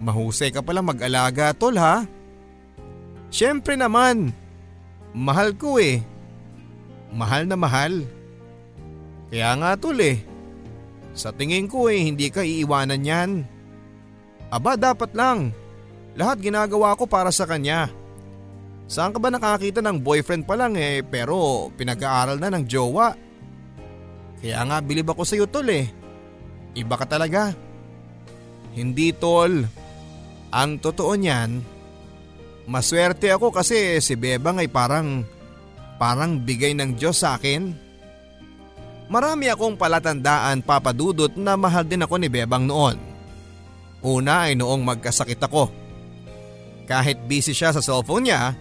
Mahusay 0.00 0.48
ka 0.48 0.64
pala 0.64 0.80
mag-alaga 0.80 1.52
tol 1.52 1.76
ha. 1.76 2.08
Siyempre 3.28 3.76
naman, 3.76 4.32
mahal 5.12 5.52
ko 5.54 5.76
eh. 5.76 6.00
Mahal 7.12 7.44
na 7.44 7.58
mahal. 7.58 8.06
Kaya 9.30 9.54
nga 9.56 9.78
tol 9.78 9.98
eh. 10.02 10.18
Sa 11.14 11.30
tingin 11.30 11.70
ko 11.70 11.86
eh 11.86 12.02
hindi 12.02 12.30
ka 12.30 12.42
iiwanan 12.42 13.06
yan. 13.06 13.30
Aba 14.50 14.74
dapat 14.74 15.14
lang. 15.14 15.54
Lahat 16.18 16.42
ginagawa 16.42 16.98
ko 16.98 17.06
para 17.06 17.30
sa 17.30 17.46
kanya. 17.46 17.86
Saan 18.90 19.14
ka 19.14 19.22
ba 19.22 19.30
nakakita 19.30 19.78
ng 19.78 20.02
boyfriend 20.02 20.42
pa 20.42 20.58
lang 20.58 20.74
eh 20.74 21.06
pero 21.06 21.70
pinag-aaral 21.78 22.42
na 22.42 22.50
ng 22.50 22.66
jowa? 22.66 23.14
Kaya 24.42 24.58
nga 24.66 24.82
bilib 24.82 25.06
ako 25.06 25.22
sa 25.22 25.38
iyo 25.38 25.46
tol 25.46 25.70
eh. 25.70 25.86
Iba 26.74 26.98
ka 26.98 27.06
talaga. 27.06 27.54
Hindi 28.74 29.14
tol. 29.14 29.62
Ang 30.50 30.82
totoo 30.82 31.14
niyan, 31.14 31.62
maswerte 32.66 33.30
ako 33.30 33.54
kasi 33.54 34.02
si 34.02 34.18
Bebang 34.18 34.58
ay 34.58 34.66
parang, 34.66 35.22
parang 35.94 36.42
bigay 36.42 36.74
ng 36.74 36.98
Diyos 36.98 37.22
sa 37.22 37.38
akin. 37.38 37.89
Marami 39.10 39.50
akong 39.50 39.74
palatandaan 39.74 40.62
papadudot 40.62 41.34
na 41.34 41.58
mahal 41.58 41.82
din 41.82 42.06
ako 42.06 42.14
ni 42.14 42.30
Bebang 42.30 42.62
noon. 42.62 42.94
Una 44.06 44.46
ay 44.46 44.54
noong 44.54 44.86
magkasakit 44.86 45.42
ako. 45.50 45.66
Kahit 46.86 47.18
busy 47.26 47.50
siya 47.50 47.74
sa 47.74 47.82
cellphone 47.82 48.30
niya, 48.30 48.54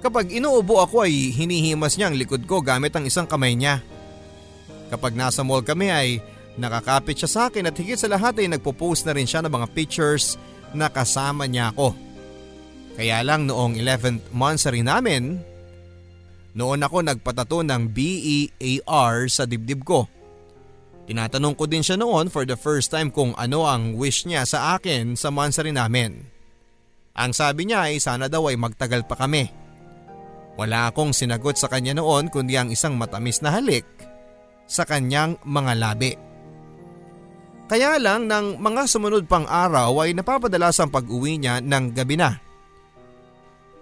kapag 0.00 0.32
inuubo 0.32 0.80
ako 0.80 1.04
ay 1.04 1.36
hinihimas 1.36 2.00
niya 2.00 2.08
ang 2.08 2.16
likod 2.16 2.48
ko 2.48 2.64
gamit 2.64 2.96
ang 2.96 3.04
isang 3.04 3.28
kamay 3.28 3.52
niya. 3.52 3.84
Kapag 4.88 5.12
nasa 5.12 5.44
mall 5.44 5.60
kami 5.60 5.92
ay 5.92 6.24
nakakapit 6.56 7.20
siya 7.20 7.30
sa 7.30 7.40
akin 7.52 7.68
at 7.68 7.76
higit 7.76 8.00
sa 8.00 8.08
lahat 8.08 8.40
ay 8.40 8.48
nagpo-post 8.56 9.04
na 9.04 9.12
rin 9.12 9.28
siya 9.28 9.44
ng 9.44 9.52
mga 9.52 9.68
pictures 9.76 10.40
na 10.72 10.88
kasama 10.88 11.44
niya 11.44 11.76
ako. 11.76 11.92
Kaya 12.96 13.20
lang 13.20 13.44
noong 13.44 13.76
11th 13.76 14.32
month 14.32 14.64
rin 14.72 14.88
namin 14.88 15.44
noon 16.54 16.82
ako 16.82 17.06
nagpatato 17.06 17.62
ng 17.62 17.90
BEAR 17.90 19.30
sa 19.30 19.46
dibdib 19.46 19.86
ko. 19.86 20.06
Tinatanong 21.10 21.58
ko 21.58 21.66
din 21.66 21.82
siya 21.82 21.98
noon 21.98 22.30
for 22.30 22.46
the 22.46 22.54
first 22.54 22.94
time 22.94 23.10
kung 23.10 23.34
ano 23.34 23.66
ang 23.66 23.98
wish 23.98 24.30
niya 24.30 24.46
sa 24.46 24.78
akin 24.78 25.18
sa 25.18 25.34
mansari 25.34 25.74
namin. 25.74 26.22
Ang 27.18 27.34
sabi 27.34 27.66
niya 27.66 27.90
ay 27.90 27.98
sana 27.98 28.30
daw 28.30 28.46
ay 28.46 28.54
magtagal 28.54 29.02
pa 29.10 29.18
kami. 29.18 29.50
Wala 30.54 30.92
akong 30.92 31.10
sinagot 31.10 31.58
sa 31.58 31.66
kanya 31.66 31.98
noon 31.98 32.30
kundi 32.30 32.54
ang 32.54 32.70
isang 32.70 32.94
matamis 32.94 33.42
na 33.42 33.50
halik 33.50 33.82
sa 34.70 34.86
kanyang 34.86 35.34
mga 35.42 35.72
labi. 35.74 36.12
Kaya 37.70 38.02
lang 38.02 38.26
ng 38.26 38.58
mga 38.58 38.82
sumunod 38.90 39.30
pang 39.30 39.46
araw 39.46 40.02
ay 40.02 40.10
napapadalas 40.14 40.78
ang 40.82 40.90
pag-uwi 40.90 41.38
niya 41.38 41.62
ng 41.62 41.94
gabi 41.94 42.18
na. 42.18 42.34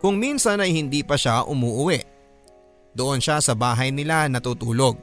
Kung 0.00 0.20
minsan 0.20 0.60
ay 0.60 0.76
hindi 0.76 1.00
pa 1.04 1.16
siya 1.16 1.44
umuuwi. 1.44 2.17
Doon 2.96 3.20
siya 3.20 3.40
sa 3.40 3.52
bahay 3.56 3.92
nila 3.92 4.28
natutulog. 4.28 4.96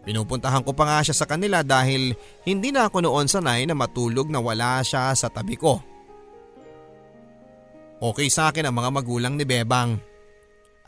Pinupuntahan 0.00 0.64
ko 0.64 0.72
pa 0.72 0.88
nga 0.88 0.98
siya 1.04 1.16
sa 1.16 1.28
kanila 1.28 1.60
dahil 1.60 2.16
hindi 2.48 2.72
na 2.72 2.88
ako 2.88 3.04
noon 3.04 3.28
sanay 3.28 3.68
na 3.68 3.76
matulog 3.76 4.32
na 4.32 4.40
wala 4.40 4.80
siya 4.80 5.12
sa 5.12 5.28
tabi 5.28 5.60
ko. 5.60 5.80
Okay 8.00 8.32
sa 8.32 8.48
akin 8.48 8.64
ang 8.64 8.74
mga 8.80 8.90
magulang 8.96 9.36
ni 9.36 9.44
Bebang. 9.44 10.00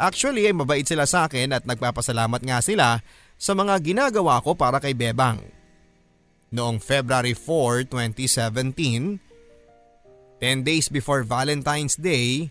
Actually 0.00 0.48
ay 0.48 0.56
mabait 0.56 0.88
sila 0.88 1.04
sa 1.04 1.28
akin 1.28 1.52
at 1.52 1.68
nagpapasalamat 1.68 2.40
nga 2.40 2.58
sila 2.64 3.04
sa 3.36 3.52
mga 3.52 3.76
ginagawa 3.84 4.40
ko 4.40 4.56
para 4.56 4.80
kay 4.80 4.96
Bebang. 4.96 5.44
Noong 6.52 6.80
February 6.80 7.36
4, 7.36 7.92
2017, 7.92 9.20
10 10.40 10.64
days 10.64 10.88
before 10.88 11.20
Valentine's 11.22 12.00
Day 12.00 12.48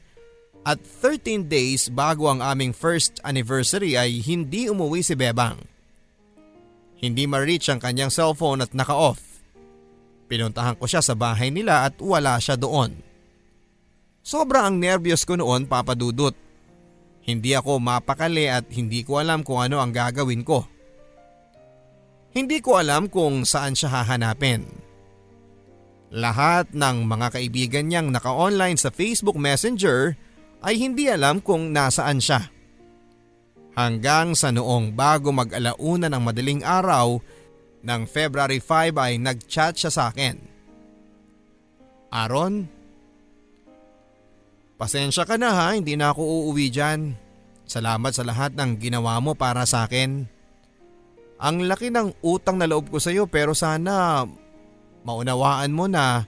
at 0.62 0.78
13 1.02 1.50
days 1.50 1.90
bago 1.90 2.30
ang 2.30 2.40
aming 2.42 2.74
first 2.74 3.18
anniversary 3.26 3.98
ay 3.98 4.22
hindi 4.22 4.70
umuwi 4.70 5.02
si 5.02 5.18
Bebang. 5.18 5.58
Hindi 7.02 7.26
ma-reach 7.26 7.74
ang 7.74 7.82
kanyang 7.82 8.14
cellphone 8.14 8.62
at 8.62 8.78
naka-off. 8.78 9.42
Pinuntahan 10.30 10.78
ko 10.78 10.86
siya 10.86 11.02
sa 11.02 11.18
bahay 11.18 11.50
nila 11.50 11.90
at 11.90 11.98
wala 11.98 12.38
siya 12.38 12.56
doon. 12.56 12.94
Sobra 14.22 14.70
ang 14.70 14.78
nervyos 14.78 15.26
ko 15.26 15.34
noon 15.34 15.66
papadudot. 15.66 16.38
Hindi 17.26 17.58
ako 17.58 17.82
mapakali 17.82 18.46
at 18.46 18.70
hindi 18.70 19.02
ko 19.02 19.18
alam 19.18 19.42
kung 19.42 19.66
ano 19.66 19.82
ang 19.82 19.90
gagawin 19.90 20.46
ko. 20.46 20.66
Hindi 22.32 22.62
ko 22.62 22.78
alam 22.78 23.10
kung 23.10 23.44
saan 23.44 23.74
siya 23.74 23.92
hahanapin. 24.02 24.64
Lahat 26.14 26.70
ng 26.72 27.08
mga 27.08 27.28
kaibigan 27.34 27.86
niyang 27.90 28.14
naka-online 28.14 28.78
sa 28.78 28.94
Facebook 28.94 29.36
Messenger 29.36 30.16
ay 30.62 30.78
hindi 30.78 31.10
alam 31.10 31.42
kung 31.42 31.74
nasaan 31.74 32.22
siya. 32.22 32.42
Hanggang 33.74 34.38
sa 34.38 34.54
noong 34.54 34.94
bago 34.94 35.32
mag-alauna 35.34 36.12
ng 36.12 36.22
madaling 36.22 36.62
araw 36.62 37.18
ng 37.82 38.02
February 38.06 38.62
5 38.62 38.94
ay 39.00 39.14
nag-chat 39.18 39.74
siya 39.80 39.92
sa 39.92 40.04
akin. 40.14 40.38
Aaron, 42.12 42.68
pasensya 44.76 45.24
ka 45.24 45.40
na 45.40 45.56
ha, 45.56 45.68
hindi 45.74 45.96
na 45.96 46.12
ako 46.12 46.22
uuwi 46.22 46.68
dyan. 46.70 47.16
Salamat 47.64 48.12
sa 48.12 48.28
lahat 48.28 48.52
ng 48.60 48.78
ginawa 48.84 49.18
mo 49.24 49.32
para 49.32 49.64
sa 49.64 49.88
akin. 49.88 50.28
Ang 51.42 51.66
laki 51.66 51.90
ng 51.90 52.22
utang 52.22 52.60
na 52.60 52.68
loob 52.68 52.92
ko 52.92 53.00
sa 53.02 53.10
iyo 53.10 53.26
pero 53.26 53.56
sana 53.58 54.28
maunawaan 55.08 55.72
mo 55.74 55.88
na 55.88 56.28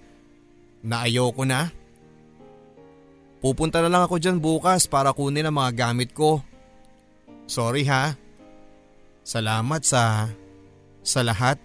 na 0.81 1.05
ayoko 1.05 1.43
na. 1.45 1.82
Pupunta 3.43 3.83
na 3.83 3.91
lang 3.91 4.07
ako 4.07 4.23
dyan 4.23 4.39
bukas 4.39 4.87
para 4.87 5.11
kunin 5.11 5.43
ang 5.43 5.59
mga 5.59 5.75
gamit 5.75 6.15
ko. 6.15 6.39
Sorry 7.43 7.83
ha. 7.91 8.15
Salamat 9.27 9.83
sa... 9.83 10.31
sa 11.03 11.19
lahat. 11.27 11.59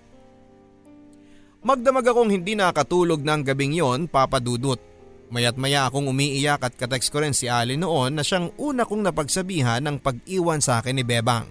Magdamag 1.63 2.03
akong 2.03 2.35
hindi 2.35 2.59
nakatulog 2.59 3.23
ng 3.23 3.47
gabing 3.47 3.79
yon, 3.79 4.11
Papa 4.11 4.43
Dudut. 4.43 4.83
Mayat 5.31 5.55
maya 5.55 5.87
akong 5.87 6.11
umiiyak 6.11 6.67
at 6.67 6.75
katext 6.75 7.15
ko 7.15 7.23
rin 7.23 7.37
si 7.37 7.47
Ali 7.47 7.79
noon 7.79 8.19
na 8.19 8.27
siyang 8.27 8.51
una 8.59 8.83
kong 8.83 9.07
napagsabihan 9.07 9.79
ng 9.79 10.03
pag-iwan 10.03 10.59
sa 10.59 10.83
akin 10.83 10.99
ni 10.99 11.05
Bebang. 11.07 11.47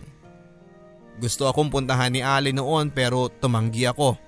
Gusto 1.23 1.47
akong 1.47 1.71
puntahan 1.71 2.11
ni 2.11 2.19
Ali 2.19 2.51
noon 2.51 2.91
pero 2.91 3.31
tumanggi 3.31 3.87
ako. 3.87 4.26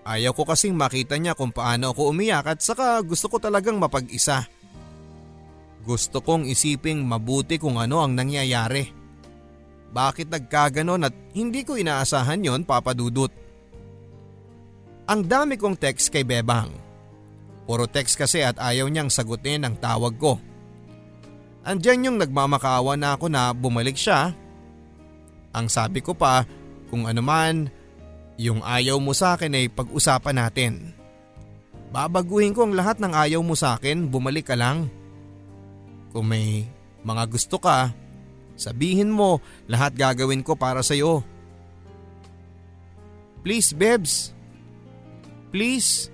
Ayaw 0.00 0.32
ko 0.32 0.48
kasing 0.48 0.72
makita 0.72 1.20
niya 1.20 1.36
kung 1.36 1.52
paano 1.52 1.92
ako 1.92 2.10
umiyak 2.12 2.56
at 2.56 2.58
saka 2.64 3.00
gusto 3.04 3.28
ko 3.28 3.36
talagang 3.36 3.76
mapag-isa. 3.76 4.48
Gusto 5.84 6.24
kong 6.24 6.48
isiping 6.48 7.04
mabuti 7.04 7.60
kung 7.60 7.76
ano 7.76 8.00
ang 8.00 8.16
nangyayari. 8.16 8.88
Bakit 9.90 10.30
nagkaganon 10.30 11.04
at 11.04 11.14
hindi 11.36 11.66
ko 11.66 11.76
inaasahan 11.76 12.46
yon 12.46 12.62
papadudot. 12.64 13.32
Ang 15.10 15.20
dami 15.26 15.58
kong 15.58 15.76
text 15.76 16.14
kay 16.14 16.22
Bebang. 16.22 16.70
Puro 17.66 17.84
text 17.90 18.14
kasi 18.14 18.40
at 18.46 18.56
ayaw 18.56 18.86
niyang 18.86 19.10
sagutin 19.10 19.66
ang 19.66 19.76
tawag 19.76 20.14
ko. 20.16 20.38
Andyan 21.66 22.08
yung 22.08 22.16
nagmamakaawa 22.16 22.96
na 22.96 23.18
ako 23.18 23.26
na 23.28 23.52
bumalik 23.52 23.98
siya. 23.98 24.32
Ang 25.50 25.66
sabi 25.66 26.00
ko 26.00 26.14
pa 26.14 26.46
kung 26.88 27.04
ano 27.10 27.20
man 27.20 27.68
yung 28.40 28.64
ayaw 28.64 28.96
mo 28.96 29.12
sa 29.12 29.36
akin 29.36 29.52
ay 29.52 29.68
pag-usapan 29.68 30.40
natin. 30.40 30.96
Babaguhin 31.92 32.56
ko 32.56 32.64
ang 32.64 32.72
lahat 32.72 32.96
ng 32.96 33.12
ayaw 33.12 33.44
mo 33.44 33.52
sa 33.52 33.76
akin, 33.76 34.08
bumalik 34.08 34.48
ka 34.48 34.56
lang. 34.56 34.88
Kung 36.16 36.32
may 36.32 36.64
mga 37.04 37.28
gusto 37.28 37.60
ka, 37.60 37.92
sabihin 38.56 39.12
mo 39.12 39.44
lahat 39.68 39.92
gagawin 39.92 40.40
ko 40.40 40.56
para 40.56 40.80
sa 40.80 40.96
iyo. 40.96 41.20
Please 43.44 43.76
Bebs, 43.76 44.32
please, 45.52 46.08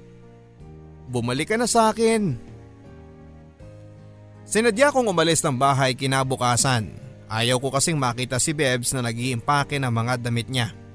bumalik 1.06 1.54
ka 1.54 1.56
na 1.60 1.70
sa 1.70 1.94
akin. 1.94 2.34
Sinadya 4.46 4.90
kong 4.90 5.10
umalis 5.10 5.42
ng 5.42 5.54
bahay 5.54 5.94
kinabukasan. 5.94 6.90
Ayaw 7.26 7.58
ko 7.58 7.74
kasing 7.74 7.98
makita 7.98 8.38
si 8.38 8.54
Bebs 8.54 8.94
na 8.94 9.02
nag-iimpake 9.02 9.78
ng 9.78 9.90
mga 9.90 10.22
damit 10.22 10.46
niya. 10.46 10.85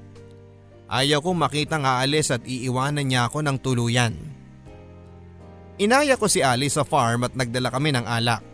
Ayaw 0.92 1.24
kong 1.24 1.40
makitang 1.40 1.88
aalis 1.88 2.28
at 2.28 2.44
iiwanan 2.44 3.08
niya 3.08 3.24
ako 3.24 3.40
ng 3.40 3.56
tuluyan. 3.64 4.12
Inaya 5.80 6.20
ko 6.20 6.28
si 6.28 6.44
Ali 6.44 6.68
sa 6.68 6.84
farm 6.84 7.24
at 7.24 7.32
nagdala 7.32 7.72
kami 7.72 7.96
ng 7.96 8.04
alak. 8.04 8.44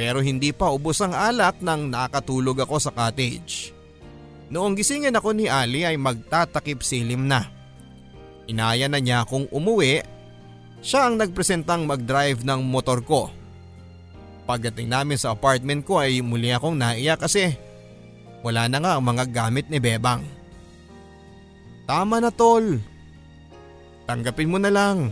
Pero 0.00 0.24
hindi 0.24 0.56
pa 0.56 0.72
ubos 0.72 1.04
ang 1.04 1.12
alak 1.12 1.60
nang 1.60 1.92
nakatulog 1.92 2.64
ako 2.64 2.80
sa 2.80 2.88
cottage. 2.96 3.76
Noong 4.48 4.72
gisingin 4.72 5.12
ako 5.12 5.36
ni 5.36 5.52
Ali 5.52 5.84
ay 5.84 6.00
magtatakip 6.00 6.80
silim 6.80 7.28
na. 7.28 7.44
Inaya 8.48 8.88
na 8.88 8.96
niya 8.96 9.28
akong 9.28 9.52
umuwi. 9.52 10.00
Siya 10.80 11.12
ang 11.12 11.20
nagpresentang 11.20 11.84
mag-drive 11.84 12.40
ng 12.40 12.64
motor 12.64 13.04
ko. 13.04 13.28
Pagdating 14.48 14.88
namin 14.88 15.20
sa 15.20 15.36
apartment 15.36 15.84
ko 15.84 16.00
ay 16.00 16.24
muli 16.24 16.48
akong 16.56 16.80
naiyak 16.80 17.20
kasi 17.20 17.52
wala 18.40 18.64
na 18.64 18.80
nga 18.80 18.96
ang 18.96 19.04
mga 19.04 19.28
gamit 19.28 19.68
ni 19.68 19.76
Bebang. 19.76 20.37
Tama 21.88 22.20
na 22.20 22.28
tol. 22.28 22.76
Tanggapin 24.04 24.52
mo 24.52 24.60
na 24.60 24.68
lang. 24.68 25.08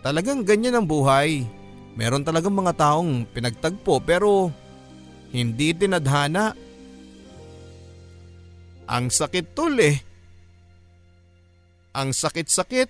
Talagang 0.00 0.48
ganyan 0.48 0.80
ang 0.80 0.88
buhay. 0.88 1.44
Meron 1.92 2.24
talagang 2.24 2.56
mga 2.56 2.72
taong 2.72 3.28
pinagtagpo 3.28 4.00
pero 4.00 4.48
hindi 5.28 5.76
tinadhana. 5.76 6.56
Ang 8.88 9.12
sakit 9.12 9.46
tol 9.52 9.76
eh. 9.76 10.00
Ang 11.92 12.16
sakit-sakit. 12.16 12.88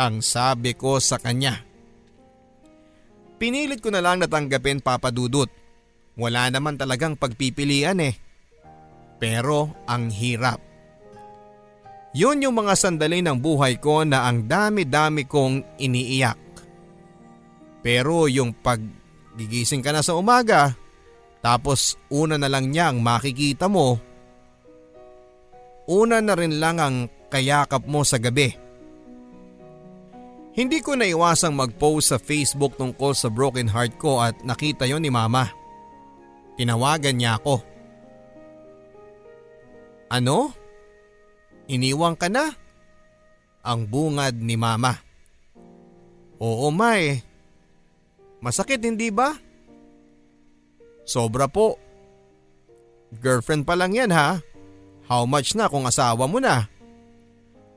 Ang 0.00 0.24
sabi 0.24 0.72
ko 0.72 0.96
sa 1.04 1.20
kanya. 1.20 1.60
Pinilit 3.36 3.84
ko 3.84 3.92
na 3.92 4.00
lang 4.00 4.24
natanggapin 4.24 4.80
papadudot. 4.80 5.52
Wala 6.16 6.48
naman 6.48 6.80
talagang 6.80 7.20
pagpipilian 7.20 8.00
eh. 8.00 8.16
Pero 9.20 9.76
ang 9.84 10.08
hirap. 10.08 10.69
Yun 12.10 12.42
yung 12.42 12.58
mga 12.58 12.74
sandali 12.74 13.22
ng 13.22 13.38
buhay 13.38 13.78
ko 13.78 14.02
na 14.02 14.26
ang 14.26 14.50
dami-dami 14.50 15.30
kong 15.30 15.78
iniiyak. 15.78 16.38
Pero 17.80 18.26
yung 18.26 18.50
pag 18.50 18.82
gigising 19.38 19.80
ka 19.80 19.94
na 19.94 20.02
sa 20.02 20.18
umaga, 20.18 20.74
tapos 21.40 21.96
una 22.10 22.34
na 22.34 22.50
lang 22.50 22.68
niya 22.68 22.90
ang 22.90 22.98
makikita 22.98 23.70
mo, 23.70 23.96
una 25.86 26.18
na 26.18 26.34
rin 26.34 26.58
lang 26.58 26.76
ang 26.82 26.96
kayakap 27.30 27.86
mo 27.86 28.02
sa 28.02 28.18
gabi. 28.18 28.52
Hindi 30.50 30.82
ko 30.82 30.98
naiwasang 30.98 31.54
mag-post 31.54 32.10
sa 32.10 32.18
Facebook 32.18 32.74
tungkol 32.74 33.14
sa 33.14 33.30
broken 33.30 33.70
heart 33.70 33.94
ko 34.02 34.18
at 34.18 34.34
nakita 34.42 34.82
yon 34.82 35.06
ni 35.06 35.08
mama. 35.08 35.46
Tinawagan 36.58 37.16
niya 37.16 37.38
ako. 37.38 37.62
Ano? 40.10 40.59
Iniwang 41.70 42.18
ka 42.18 42.26
na? 42.26 42.50
Ang 43.62 43.86
bungad 43.86 44.34
ni 44.34 44.58
mama. 44.58 44.98
Oo 46.42 46.66
ma 46.74 46.98
eh. 46.98 47.22
Masakit 48.42 48.82
hindi 48.82 49.14
ba? 49.14 49.30
Sobra 51.06 51.46
po. 51.46 51.78
Girlfriend 53.22 53.62
pa 53.62 53.78
lang 53.78 53.94
yan 53.94 54.10
ha. 54.10 54.42
How 55.06 55.22
much 55.30 55.54
na 55.54 55.70
kung 55.70 55.86
asawa 55.86 56.26
mo 56.26 56.42
na? 56.42 56.66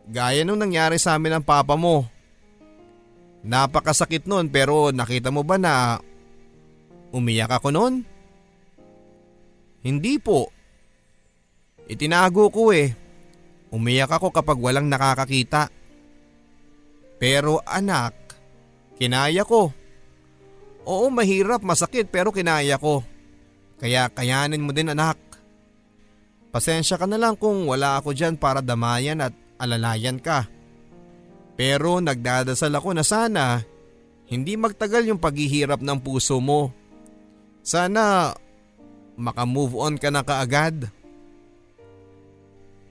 Gaya 0.10 0.42
nung 0.42 0.58
nangyari 0.58 0.98
sa 0.98 1.14
amin 1.14 1.38
ng 1.38 1.46
papa 1.46 1.78
mo. 1.78 2.10
Napakasakit 3.46 4.26
nun 4.26 4.50
pero 4.50 4.90
nakita 4.90 5.30
mo 5.30 5.46
ba 5.46 5.60
na 5.62 6.00
umiyak 7.14 7.62
ako 7.62 7.70
nun? 7.70 8.02
Hindi 9.84 10.16
po. 10.18 10.48
Itinago 11.92 12.48
ko 12.48 12.72
eh. 12.72 13.03
Umiyak 13.74 14.14
ako 14.14 14.30
kapag 14.30 14.62
walang 14.62 14.86
nakakakita. 14.86 15.74
Pero 17.18 17.66
anak, 17.66 18.14
kinaya 19.02 19.42
ko. 19.42 19.74
Oo 20.86 21.10
mahirap, 21.10 21.66
masakit 21.66 22.14
pero 22.14 22.30
kinaya 22.30 22.78
ko. 22.78 23.02
Kaya 23.82 24.14
kayanin 24.14 24.62
mo 24.62 24.70
din 24.70 24.94
anak. 24.94 25.18
Pasensya 26.54 27.02
ka 27.02 27.10
na 27.10 27.18
lang 27.18 27.34
kung 27.34 27.66
wala 27.66 27.98
ako 27.98 28.14
dyan 28.14 28.38
para 28.38 28.62
damayan 28.62 29.26
at 29.26 29.34
alalayan 29.58 30.22
ka. 30.22 30.46
Pero 31.58 31.98
nagdadasal 31.98 32.78
ako 32.78 32.90
na 32.94 33.02
sana 33.02 33.66
hindi 34.30 34.58
magtagal 34.58 35.10
yung 35.10 35.22
paghihirap 35.22 35.82
ng 35.82 36.00
puso 36.02 36.38
mo. 36.42 36.74
Sana 37.62 38.34
makamove 39.14 39.78
on 39.78 39.96
ka 39.98 40.10
na 40.10 40.26
kaagad. 40.26 40.90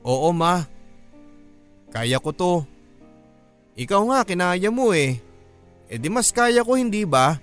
Oo 0.02 0.30
ma, 0.34 0.66
kaya 1.92 2.16
ko 2.16 2.30
to. 2.32 2.54
Ikaw 3.76 4.02
nga 4.08 4.20
kinaya 4.24 4.72
mo 4.72 4.96
eh. 4.96 5.20
E 5.92 5.94
di 6.00 6.08
mas 6.08 6.32
kaya 6.32 6.64
ko 6.64 6.80
hindi 6.80 7.04
ba? 7.04 7.36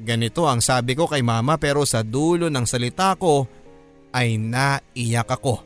Ganito 0.00 0.48
ang 0.48 0.64
sabi 0.64 0.96
ko 0.96 1.04
kay 1.04 1.20
mama 1.20 1.60
pero 1.60 1.84
sa 1.84 2.00
dulo 2.00 2.48
ng 2.48 2.64
salita 2.64 3.12
ko 3.20 3.44
ay 4.16 4.40
naiyak 4.40 5.28
ako. 5.28 5.60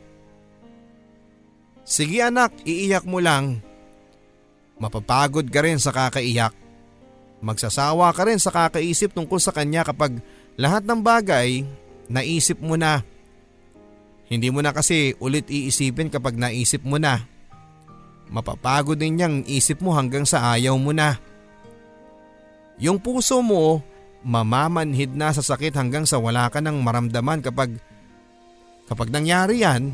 Sige 1.87 2.19
anak, 2.19 2.51
iiyak 2.67 3.07
mo 3.07 3.23
lang. 3.23 3.63
Mapapagod 4.75 5.47
ka 5.47 5.63
rin 5.63 5.79
sa 5.79 5.95
kakaiyak. 5.95 6.51
Magsasawa 7.39 8.11
ka 8.11 8.27
rin 8.27 8.41
sa 8.41 8.51
kakaisip 8.51 9.15
tungkol 9.15 9.39
sa 9.39 9.55
kanya 9.55 9.87
kapag 9.87 10.19
lahat 10.59 10.83
ng 10.83 10.99
bagay 10.99 11.63
naisip 12.11 12.59
mo 12.59 12.75
na. 12.75 13.05
Hindi 14.25 14.49
mo 14.49 14.59
na 14.59 14.73
kasi 14.73 15.13
ulit 15.21 15.47
iisipin 15.47 16.09
kapag 16.09 16.35
naisip 16.35 16.81
mo 16.81 16.97
na. 16.97 17.34
Mapapagod 18.29 18.97
din 18.97 19.21
niyang 19.21 19.45
isip 19.45 19.79
mo 19.81 19.93
hanggang 19.93 20.25
sa 20.25 20.57
ayaw 20.57 20.73
mo 20.75 20.89
na. 20.91 21.17
Yung 22.81 22.99
puso 22.99 23.39
mo 23.39 23.79
mamamanhid 24.25 25.13
na 25.13 25.29
sa 25.29 25.45
sakit 25.45 25.77
hanggang 25.77 26.03
sa 26.09 26.17
wala 26.17 26.49
ka 26.49 26.57
ng 26.57 26.81
maramdaman 26.81 27.45
kapag 27.45 27.77
kapag 28.89 29.13
nangyari 29.13 29.61
yan, 29.61 29.93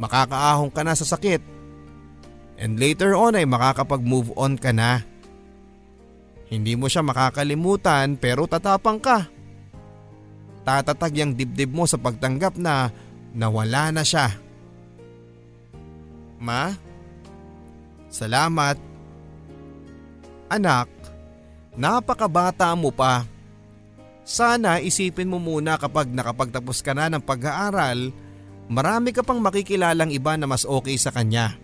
makakaahong 0.00 0.72
ka 0.72 0.80
na 0.80 0.96
sa 0.96 1.04
sakit 1.04 1.44
and 2.56 2.80
later 2.80 3.12
on 3.12 3.36
ay 3.36 3.44
makakapag-move 3.44 4.32
on 4.34 4.56
ka 4.56 4.72
na. 4.72 5.04
Hindi 6.48 6.72
mo 6.80 6.88
siya 6.88 7.04
makakalimutan 7.04 8.16
pero 8.16 8.48
tatapang 8.48 8.96
ka. 8.96 9.28
Tatatag 10.64 11.12
yung 11.20 11.36
dibdib 11.36 11.68
mo 11.68 11.84
sa 11.84 12.00
pagtanggap 12.00 12.56
na 12.56 12.88
nawala 13.36 13.92
na 13.92 14.00
siya. 14.00 14.32
Ma, 16.38 16.72
salamat. 18.08 18.78
Anak, 20.48 20.88
Napakabata 21.78 22.74
mo 22.74 22.90
pa. 22.90 23.22
Sana 24.26 24.82
isipin 24.82 25.30
mo 25.30 25.38
muna 25.38 25.78
kapag 25.78 26.10
nakapagtapos 26.10 26.82
ka 26.82 26.90
na 26.90 27.06
ng 27.06 27.22
pag-aaral, 27.22 28.10
marami 28.66 29.14
ka 29.14 29.22
pang 29.22 29.38
makikilalang 29.38 30.10
iba 30.10 30.34
na 30.34 30.50
mas 30.50 30.66
okay 30.66 30.98
sa 30.98 31.14
kanya. 31.14 31.54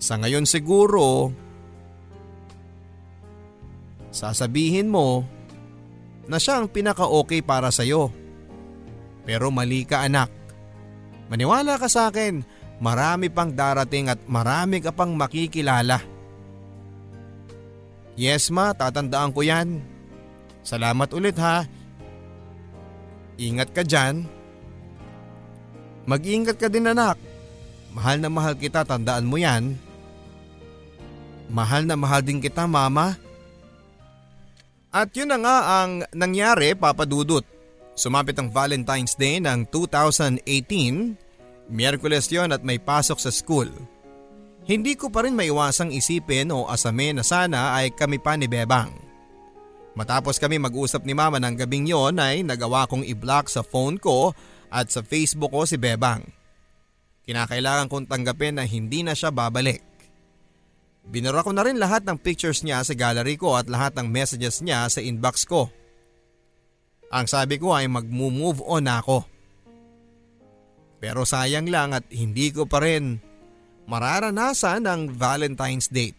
Sa 0.00 0.16
ngayon 0.16 0.48
siguro, 0.48 1.36
sasabihin 4.08 4.88
mo 4.88 5.28
na 6.24 6.40
siya 6.40 6.64
ang 6.64 6.72
pinaka-okay 6.72 7.44
para 7.44 7.68
sa'yo. 7.68 8.08
Pero 9.28 9.52
mali 9.52 9.84
ka 9.84 10.00
anak. 10.00 10.32
Maniwala 11.28 11.76
ka 11.76 11.92
sa 11.92 12.08
akin, 12.08 12.40
marami 12.84 13.32
pang 13.32 13.48
darating 13.48 14.12
at 14.12 14.20
marami 14.28 14.84
ka 14.84 14.92
pang 14.92 15.16
makikilala. 15.16 16.04
Yes 18.20 18.52
ma, 18.52 18.76
tatandaan 18.76 19.32
ko 19.32 19.40
yan. 19.40 19.80
Salamat 20.60 21.08
ulit 21.16 21.40
ha. 21.40 21.64
Ingat 23.40 23.72
ka 23.72 23.80
dyan. 23.80 24.28
Mag-ingat 26.04 26.60
ka 26.60 26.68
din 26.68 26.92
anak. 26.92 27.16
Mahal 27.96 28.20
na 28.20 28.28
mahal 28.28 28.52
kita, 28.52 28.84
tandaan 28.84 29.24
mo 29.24 29.40
yan. 29.40 29.80
Mahal 31.48 31.88
na 31.88 31.96
mahal 31.96 32.20
din 32.20 32.44
kita 32.44 32.68
mama. 32.68 33.16
At 34.92 35.10
yun 35.16 35.32
na 35.32 35.40
nga 35.40 35.56
ang 35.82 36.04
nangyari 36.12 36.76
papadudot. 36.76 37.42
Sumapit 37.96 38.36
ang 38.38 38.52
Valentine's 38.52 39.16
Day 39.16 39.40
ng 39.40 39.66
2018. 39.72 41.23
Miyerkules 41.68 42.28
yon 42.28 42.52
at 42.52 42.60
may 42.60 42.76
pasok 42.76 43.16
sa 43.16 43.32
school. 43.32 43.68
Hindi 44.64 44.96
ko 44.96 45.12
pa 45.12 45.24
rin 45.24 45.36
maiwasang 45.36 45.92
isipin 45.92 46.48
o 46.52 46.68
asamin 46.68 47.20
na 47.20 47.24
sana 47.24 47.76
ay 47.76 47.92
kami 47.92 48.16
pa 48.16 48.36
ni 48.36 48.48
Bebang. 48.48 48.92
Matapos 49.94 50.40
kami 50.40 50.58
mag-usap 50.58 51.06
ni 51.06 51.14
mama 51.14 51.38
ng 51.38 51.54
gabing 51.54 51.86
yon 51.86 52.16
ay 52.18 52.42
nagawa 52.42 52.88
kong 52.88 53.06
i-block 53.06 53.46
sa 53.52 53.62
phone 53.62 54.00
ko 54.00 54.34
at 54.72 54.90
sa 54.90 55.04
Facebook 55.04 55.52
ko 55.52 55.68
si 55.68 55.78
Bebang. 55.78 56.24
Kinakailangan 57.24 57.88
kong 57.88 58.08
tanggapin 58.10 58.60
na 58.60 58.64
hindi 58.68 59.00
na 59.00 59.16
siya 59.16 59.32
babalik. 59.32 59.80
Binura 61.04 61.44
ko 61.44 61.52
na 61.52 61.64
rin 61.64 61.76
lahat 61.76 62.08
ng 62.08 62.16
pictures 62.16 62.64
niya 62.64 62.80
sa 62.80 62.96
gallery 62.96 63.36
ko 63.36 63.60
at 63.60 63.68
lahat 63.68 63.92
ng 63.96 64.08
messages 64.08 64.64
niya 64.64 64.88
sa 64.88 65.04
inbox 65.04 65.44
ko. 65.44 65.68
Ang 67.12 67.28
sabi 67.28 67.60
ko 67.60 67.76
ay 67.76 67.84
mag-move 67.86 68.64
on 68.64 68.88
ako. 68.88 69.28
Pero 71.04 71.28
sayang 71.28 71.68
lang 71.68 71.92
at 71.92 72.08
hindi 72.08 72.48
ko 72.48 72.64
pa 72.64 72.80
rin 72.80 73.20
mararanasan 73.84 74.88
ang 74.88 75.12
Valentine's 75.12 75.92
Date. 75.92 76.16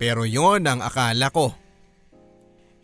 Pero 0.00 0.24
yon 0.24 0.64
ang 0.64 0.80
akala 0.80 1.28
ko. 1.28 1.52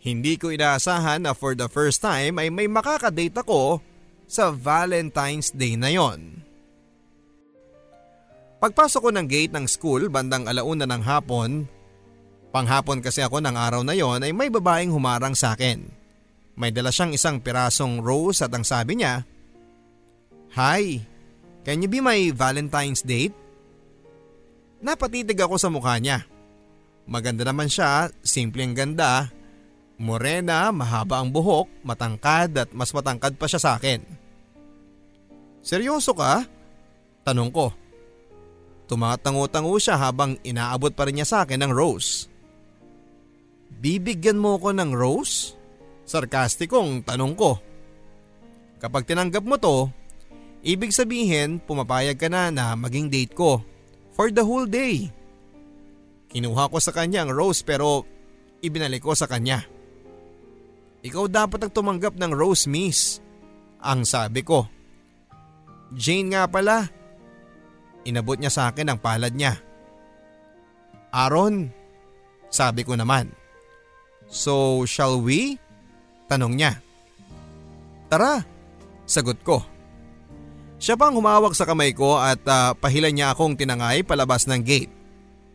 Hindi 0.05 0.37
ko 0.37 0.53
inaasahan 0.53 1.25
na 1.25 1.33
for 1.33 1.57
the 1.57 1.65
first 1.65 1.97
time 2.05 2.37
ay 2.37 2.53
may 2.53 2.69
makakadate 2.69 3.33
ako 3.33 3.81
sa 4.29 4.53
Valentine's 4.53 5.49
Day 5.49 5.73
na 5.73 5.89
yon. 5.89 6.45
Pagpasok 8.61 9.01
ko 9.01 9.09
ng 9.17 9.25
gate 9.25 9.49
ng 9.49 9.65
school 9.65 10.13
bandang 10.13 10.45
alauna 10.45 10.85
ng 10.85 11.01
hapon, 11.01 11.65
panghapon 12.53 13.01
kasi 13.01 13.25
ako 13.25 13.41
ng 13.41 13.57
araw 13.57 13.81
na 13.81 13.97
yon 13.97 14.21
ay 14.21 14.29
may 14.29 14.53
babaeng 14.53 14.93
humarang 14.93 15.33
sa 15.33 15.57
akin. 15.57 15.89
May 16.53 16.69
dala 16.69 16.93
siyang 16.93 17.17
isang 17.17 17.41
pirasong 17.41 17.97
rose 18.05 18.45
at 18.45 18.53
ang 18.53 18.61
sabi 18.61 19.01
niya, 19.01 19.25
Hi, 20.53 21.01
can 21.65 21.81
you 21.81 21.89
be 21.89 21.97
my 21.97 22.29
Valentine's 22.29 23.01
date? 23.01 23.33
Napatitig 24.85 25.41
ako 25.41 25.57
sa 25.57 25.73
mukha 25.73 25.97
niya. 25.97 26.29
Maganda 27.09 27.41
naman 27.41 27.65
siya, 27.65 28.13
simpleng 28.21 28.77
ganda, 28.77 29.33
morena, 29.97 30.69
mahaba 30.69 31.25
ang 31.25 31.33
buhok, 31.33 31.65
matangkad 31.81 32.53
at 32.53 32.69
mas 32.69 32.93
matangkad 32.93 33.33
pa 33.33 33.49
siya 33.49 33.57
sa 33.65 33.71
akin. 33.81 34.05
Seryoso 35.65 36.13
ka? 36.13 36.45
Tanong 37.25 37.49
ko. 37.49 37.73
Tumatango-tango 38.85 39.73
siya 39.81 39.97
habang 39.97 40.37
inaabot 40.45 40.93
pa 40.93 41.09
rin 41.09 41.17
niya 41.17 41.25
sa 41.25 41.37
akin 41.49 41.65
ng 41.65 41.73
rose. 41.73 42.29
Bibigyan 43.81 44.37
mo 44.37 44.61
ko 44.61 44.69
ng 44.69 44.93
rose? 44.93 45.57
Sarkastikong 46.05 47.01
tanong 47.01 47.33
ko. 47.33 47.57
Kapag 48.77 49.09
tinanggap 49.09 49.41
mo 49.41 49.57
to, 49.57 50.02
ibig 50.63 50.95
sabihin 50.95 51.59
pumapayag 51.59 52.15
ka 52.15 52.31
na 52.31 52.49
na 52.49 52.73
maging 52.73 53.11
date 53.11 53.35
ko 53.35 53.59
for 54.15 54.31
the 54.31 54.41
whole 54.41 54.65
day. 54.65 55.11
Kinuha 56.33 56.71
ko 56.71 56.81
sa 56.81 56.95
kanya 56.95 57.27
ang 57.27 57.31
rose 57.35 57.61
pero 57.61 58.07
ibinalik 58.63 59.03
ko 59.03 59.13
sa 59.13 59.29
kanya. 59.29 59.61
Ikaw 61.03 61.27
dapat 61.27 61.67
ang 61.67 61.71
tumanggap 61.75 62.15
ng 62.15 62.31
rose 62.31 62.65
miss. 62.65 63.19
Ang 63.83 64.07
sabi 64.07 64.39
ko. 64.41 64.65
Jane 65.91 66.31
nga 66.31 66.47
pala. 66.47 66.87
Inabot 68.07 68.39
niya 68.39 68.49
sa 68.49 68.71
akin 68.71 68.87
ang 68.87 68.99
palad 69.03 69.35
niya. 69.35 69.59
Aaron, 71.13 71.69
sabi 72.47 72.87
ko 72.87 72.95
naman. 72.95 73.29
So 74.31 74.81
shall 74.87 75.19
we? 75.19 75.59
Tanong 76.31 76.55
niya. 76.55 76.79
Tara, 78.07 78.41
sagot 79.03 79.43
ko. 79.43 79.72
Siya 80.83 80.99
pang 80.99 81.15
humawak 81.15 81.55
sa 81.55 81.63
kamay 81.63 81.95
ko 81.95 82.19
at 82.19 82.43
uh, 82.43 82.75
pahilan 82.75 83.15
niya 83.15 83.31
akong 83.31 83.55
tinangay 83.55 84.03
palabas 84.03 84.43
ng 84.51 84.59
gate. 84.59 84.91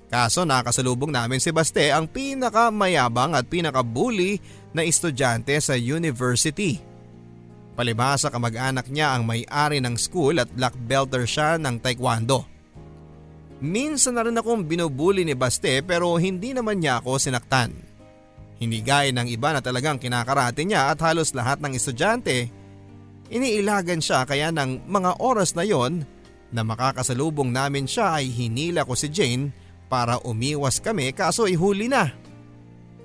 Kaso 0.08 0.48
nakasalubong 0.48 1.12
namin 1.12 1.36
si 1.36 1.52
Baste 1.52 1.92
ang 1.92 2.08
pinakamayabang 2.08 3.36
at 3.36 3.44
pinakabully 3.44 4.40
na 4.72 4.80
estudyante 4.80 5.52
sa 5.60 5.76
university. 5.76 6.80
Palibhasa 7.76 8.32
kamag-anak 8.32 8.88
niya 8.88 9.12
ang 9.12 9.28
may-ari 9.28 9.84
ng 9.84 10.00
school 10.00 10.40
at 10.40 10.48
black 10.48 10.72
belter 10.88 11.28
siya 11.28 11.60
ng 11.60 11.76
taekwondo. 11.76 12.48
Minsan 13.60 14.16
na 14.16 14.24
rin 14.24 14.40
akong 14.40 14.64
binubuli 14.64 15.28
ni 15.28 15.36
Baste 15.36 15.84
pero 15.84 16.16
hindi 16.16 16.56
naman 16.56 16.80
niya 16.80 17.04
ako 17.04 17.20
sinaktan. 17.20 17.76
Hindi 18.56 18.80
gaya 18.80 19.12
ng 19.12 19.28
iba 19.28 19.52
na 19.52 19.60
talagang 19.60 20.00
kinakarate 20.00 20.64
niya 20.64 20.88
at 20.88 21.04
halos 21.04 21.36
lahat 21.36 21.60
ng 21.60 21.76
estudyante 21.76 22.48
Iniilagan 23.28 24.00
siya 24.00 24.24
kaya 24.24 24.48
ng 24.48 24.88
mga 24.88 25.20
oras 25.20 25.52
na 25.52 25.64
yon 25.64 26.04
na 26.48 26.64
makakasalubong 26.64 27.52
namin 27.52 27.84
siya 27.84 28.20
ay 28.20 28.32
hinila 28.32 28.88
ko 28.88 28.96
si 28.96 29.12
Jane 29.12 29.52
para 29.88 30.16
umiwas 30.24 30.80
kami 30.80 31.12
kaso 31.12 31.44
ihuli 31.44 31.92
na. 31.92 32.08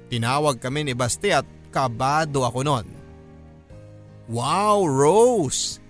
Tinawag 0.07 0.63
kami 0.63 0.87
ni 0.87 0.93
Basti 0.95 1.31
at 1.35 1.43
kabado 1.73 2.47
ako 2.47 2.59
noon. 2.63 2.87
Wow, 4.31 4.87
Rose! 4.87 5.83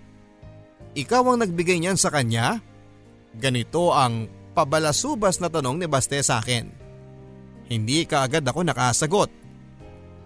Ikaw 0.93 1.33
ang 1.33 1.45
nagbigay 1.45 1.77
niyan 1.77 1.97
sa 1.97 2.09
kanya? 2.09 2.57
Ganito 3.37 3.93
ang 3.93 4.29
pabalasubas 4.57 5.37
na 5.37 5.49
tanong 5.49 5.81
ni 5.81 5.87
Baste 5.89 6.17
sa 6.25 6.41
akin. 6.41 6.69
Hindi 7.69 8.05
ka 8.05 8.25
agad 8.25 8.45
ako 8.45 8.65
nakasagot. 8.65 9.29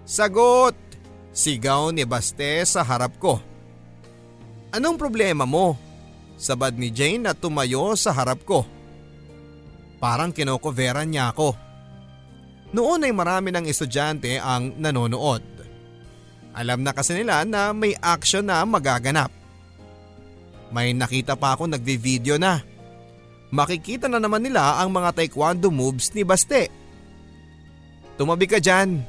Sagot! 0.08 0.76
Sigaw 1.36 1.92
ni 1.92 2.08
Baste 2.08 2.64
sa 2.64 2.84
harap 2.84 3.16
ko. 3.20 3.40
Anong 4.76 5.00
problema 5.00 5.48
mo? 5.48 5.80
Sabad 6.38 6.76
ni 6.76 6.92
Jane 6.92 7.24
na 7.24 7.34
tumayo 7.34 7.96
sa 7.98 8.14
harap 8.14 8.44
ko. 8.44 8.68
Parang 9.98 10.30
kinokoveran 10.30 11.10
niya 11.10 11.34
ako. 11.34 11.58
Noon 12.76 13.08
ay 13.08 13.14
marami 13.16 13.50
ng 13.50 13.66
estudyante 13.66 14.38
ang 14.38 14.76
nanonood. 14.78 15.42
Alam 16.58 16.84
na 16.84 16.92
kasi 16.92 17.16
nila 17.16 17.48
na 17.48 17.72
may 17.72 17.96
action 17.98 18.46
na 18.46 18.62
magaganap. 18.68 19.32
May 20.70 20.92
nakita 20.92 21.40
pa 21.40 21.56
ako 21.56 21.72
nagvi-video 21.72 22.36
na. 22.36 22.60
Makikita 23.50 24.12
na 24.12 24.20
naman 24.20 24.44
nila 24.44 24.84
ang 24.84 24.92
mga 24.92 25.16
taekwondo 25.16 25.72
moves 25.72 26.12
ni 26.12 26.28
Baste. 26.28 26.68
Tumabi 28.20 28.46
ka 28.50 28.60
dyan. 28.60 29.00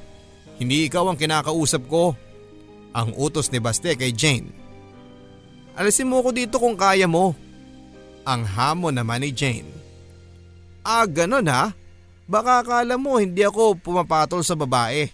Hindi 0.62 0.86
ikaw 0.86 1.10
ang 1.10 1.18
kinakausap 1.18 1.82
ko. 1.90 2.14
Ang 2.94 3.10
utos 3.18 3.50
ni 3.50 3.58
Baste 3.58 3.98
kay 3.98 4.14
Jane. 4.14 4.67
Alisin 5.78 6.10
mo 6.10 6.18
ko 6.26 6.34
dito 6.34 6.58
kung 6.58 6.74
kaya 6.74 7.06
mo. 7.06 7.38
Ang 8.26 8.42
hamon 8.42 8.98
naman 8.98 9.22
ni 9.22 9.30
Jane. 9.30 9.70
Ah, 10.82 11.06
ganon 11.06 11.46
ha? 11.46 11.70
Baka 12.26 12.66
akala 12.66 12.98
mo 12.98 13.22
hindi 13.22 13.46
ako 13.46 13.78
pumapatol 13.78 14.42
sa 14.42 14.58
babae. 14.58 15.06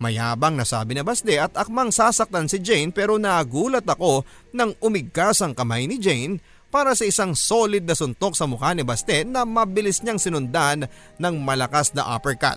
Mayabang 0.00 0.58
nasabi 0.58 0.98
na 0.98 1.06
Basde 1.06 1.38
at 1.38 1.54
akmang 1.54 1.94
sasaktan 1.94 2.50
si 2.50 2.58
Jane 2.58 2.90
pero 2.90 3.20
nagulat 3.20 3.86
ako 3.86 4.26
nang 4.50 4.74
umigkas 4.82 5.44
ang 5.44 5.54
kamay 5.54 5.86
ni 5.86 6.00
Jane 6.00 6.42
para 6.72 6.96
sa 6.96 7.04
isang 7.04 7.36
solid 7.36 7.84
na 7.84 7.92
suntok 7.92 8.32
sa 8.32 8.48
mukha 8.48 8.72
ni 8.72 8.80
Baste 8.80 9.28
na 9.28 9.44
mabilis 9.44 10.00
niyang 10.00 10.16
sinundan 10.16 10.88
ng 11.20 11.34
malakas 11.44 11.92
na 11.92 12.16
uppercut. 12.16 12.56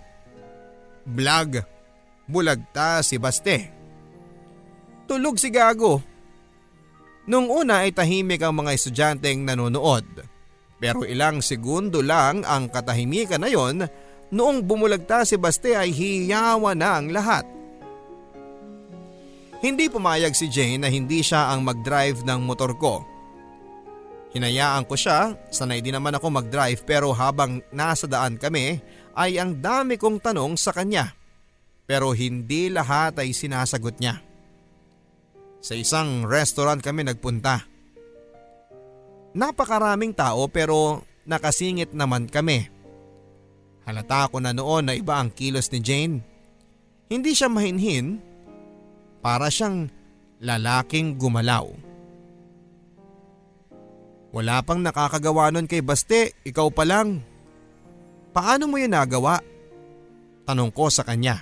Blag, 1.04 1.68
bulagta 2.26 3.04
si 3.04 3.20
Baste. 3.20 3.70
Tulog 5.06 5.36
si 5.38 5.52
Gago. 5.52 6.15
Nung 7.26 7.50
una 7.50 7.82
ay 7.82 7.92
tahimik 7.94 8.46
ang 8.46 8.62
mga 8.62 8.72
estudyanteng 8.78 9.42
nanonood. 9.46 10.06
Pero 10.78 11.02
ilang 11.08 11.42
segundo 11.42 12.06
lang 12.06 12.46
ang 12.46 12.70
katahimikan 12.70 13.42
na 13.42 13.50
yon 13.50 13.90
noong 14.30 14.62
bumulagta 14.62 15.26
si 15.26 15.40
Baste 15.40 15.74
ay 15.74 15.90
hiyawa 15.90 16.78
na 16.78 17.02
ang 17.02 17.10
lahat. 17.10 17.46
Hindi 19.66 19.90
pumayag 19.90 20.38
si 20.38 20.46
Jane 20.46 20.86
na 20.86 20.90
hindi 20.94 21.26
siya 21.26 21.50
ang 21.50 21.66
mag-drive 21.66 22.22
ng 22.22 22.40
motor 22.46 22.78
ko. 22.78 23.02
Hinayaan 24.36 24.86
ko 24.86 24.94
siya, 25.00 25.34
sanay 25.48 25.80
din 25.80 25.96
naman 25.96 26.14
ako 26.14 26.28
mag-drive 26.28 26.84
pero 26.84 27.16
habang 27.16 27.64
nasa 27.72 28.06
daan 28.06 28.36
kami 28.36 28.78
ay 29.16 29.40
ang 29.40 29.58
dami 29.58 29.96
kong 29.96 30.22
tanong 30.22 30.60
sa 30.60 30.76
kanya. 30.76 31.16
Pero 31.88 32.12
hindi 32.12 32.68
lahat 32.68 33.18
ay 33.18 33.32
sinasagot 33.32 33.98
niya. 33.98 34.20
Sa 35.66 35.74
isang 35.74 36.30
restaurant 36.30 36.78
kami 36.78 37.02
nagpunta. 37.02 37.66
Napakaraming 39.34 40.14
tao 40.14 40.46
pero 40.46 41.02
nakasingit 41.26 41.90
naman 41.90 42.30
kami. 42.30 42.70
Halata 43.90 44.30
ko 44.30 44.38
na 44.38 44.54
noon 44.54 44.86
na 44.86 44.94
iba 44.94 45.18
ang 45.18 45.34
kilos 45.34 45.74
ni 45.74 45.82
Jane. 45.82 46.22
Hindi 47.10 47.34
siya 47.34 47.50
mahinhin. 47.50 48.22
Para 49.26 49.50
siyang 49.50 49.90
lalaking 50.38 51.18
gumalaw. 51.18 51.66
Wala 54.38 54.62
pang 54.62 54.86
nakakagawa 54.86 55.50
nun 55.50 55.66
kay 55.66 55.82
Baste, 55.82 56.38
ikaw 56.46 56.70
pa 56.70 56.86
lang. 56.86 57.26
Paano 58.38 58.70
mo 58.70 58.78
yun 58.78 58.94
nagawa? 58.94 59.42
Tanong 60.46 60.70
ko 60.70 60.94
sa 60.94 61.02
kanya. 61.02 61.42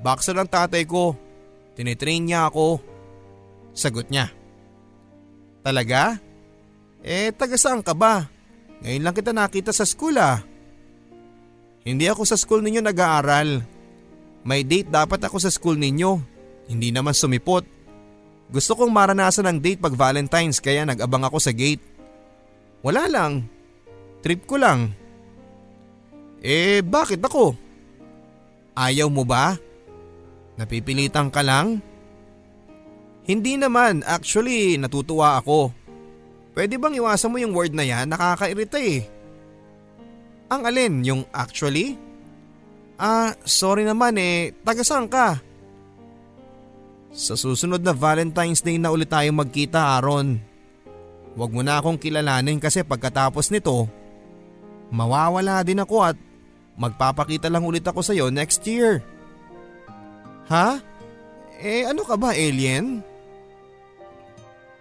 Boxer 0.00 0.32
ang 0.32 0.48
tatay 0.48 0.88
ko. 0.88 1.28
Tinitrain 1.78 2.26
niya 2.26 2.50
ako. 2.50 2.82
Sagot 3.74 4.10
niya. 4.10 4.30
Talaga? 5.60 6.18
Eh, 7.00 7.32
taga 7.32 7.56
saan 7.56 7.80
ka 7.80 7.96
ba? 7.96 8.28
Ngayon 8.80 9.02
lang 9.04 9.16
kita 9.16 9.32
nakita 9.32 9.72
sa 9.72 9.84
school 9.84 10.16
ah. 10.16 10.40
Hindi 11.84 12.08
ako 12.08 12.28
sa 12.28 12.36
school 12.36 12.60
ninyo 12.60 12.80
nag-aaral. 12.84 13.64
May 14.44 14.64
date 14.64 14.88
dapat 14.88 15.20
ako 15.20 15.36
sa 15.40 15.52
school 15.52 15.76
ninyo. 15.76 16.20
Hindi 16.68 16.92
naman 16.92 17.16
sumipot. 17.16 17.64
Gusto 18.50 18.72
kong 18.74 18.92
maranasan 18.92 19.46
ang 19.46 19.58
date 19.62 19.80
pag 19.80 19.94
Valentine's 19.94 20.58
kaya 20.58 20.84
nag-abang 20.84 21.24
ako 21.24 21.38
sa 21.38 21.52
gate. 21.52 21.82
Wala 22.80 23.06
lang. 23.08 23.46
Trip 24.20 24.44
ko 24.44 24.60
lang. 24.60 24.92
Eh 26.40 26.80
bakit 26.80 27.20
ako? 27.20 27.52
Ayaw 28.76 29.12
mo 29.12 29.28
ba? 29.28 29.56
Napipilitan 30.60 31.32
ka 31.32 31.40
lang? 31.40 31.80
Hindi 33.24 33.56
naman, 33.56 34.04
actually 34.04 34.76
natutuwa 34.76 35.40
ako. 35.40 35.72
Pwede 36.52 36.76
bang 36.76 37.00
iwasan 37.00 37.32
mo 37.32 37.40
yung 37.40 37.56
word 37.56 37.72
na 37.72 37.88
yan? 37.88 38.12
Nakakairita 38.12 38.76
eh. 38.76 39.08
Ang 40.52 40.68
alin, 40.68 40.94
yung 41.00 41.22
actually? 41.32 41.96
Ah, 43.00 43.32
sorry 43.48 43.88
naman 43.88 44.20
eh, 44.20 44.52
taga 44.60 44.84
saan 44.84 45.08
ka? 45.08 45.40
Sa 47.16 47.40
susunod 47.40 47.80
na 47.80 47.96
Valentine's 47.96 48.60
Day 48.60 48.76
na 48.76 48.92
ulit 48.92 49.08
tayo 49.08 49.32
magkita 49.32 49.96
Aaron. 49.96 50.36
Huwag 51.40 51.50
mo 51.56 51.64
na 51.64 51.80
akong 51.80 51.96
kilalanin 51.96 52.60
kasi 52.60 52.84
pagkatapos 52.84 53.48
nito, 53.48 53.88
mawawala 54.92 55.64
din 55.64 55.80
ako 55.80 55.96
at 56.04 56.18
magpapakita 56.76 57.48
lang 57.48 57.64
ulit 57.64 57.86
ako 57.86 58.04
sa 58.04 58.12
iyo 58.12 58.28
next 58.28 58.60
year. 58.68 59.00
Ha? 60.50 60.82
Eh 61.62 61.86
ano 61.86 62.02
ka 62.02 62.18
ba 62.18 62.34
alien? 62.34 63.06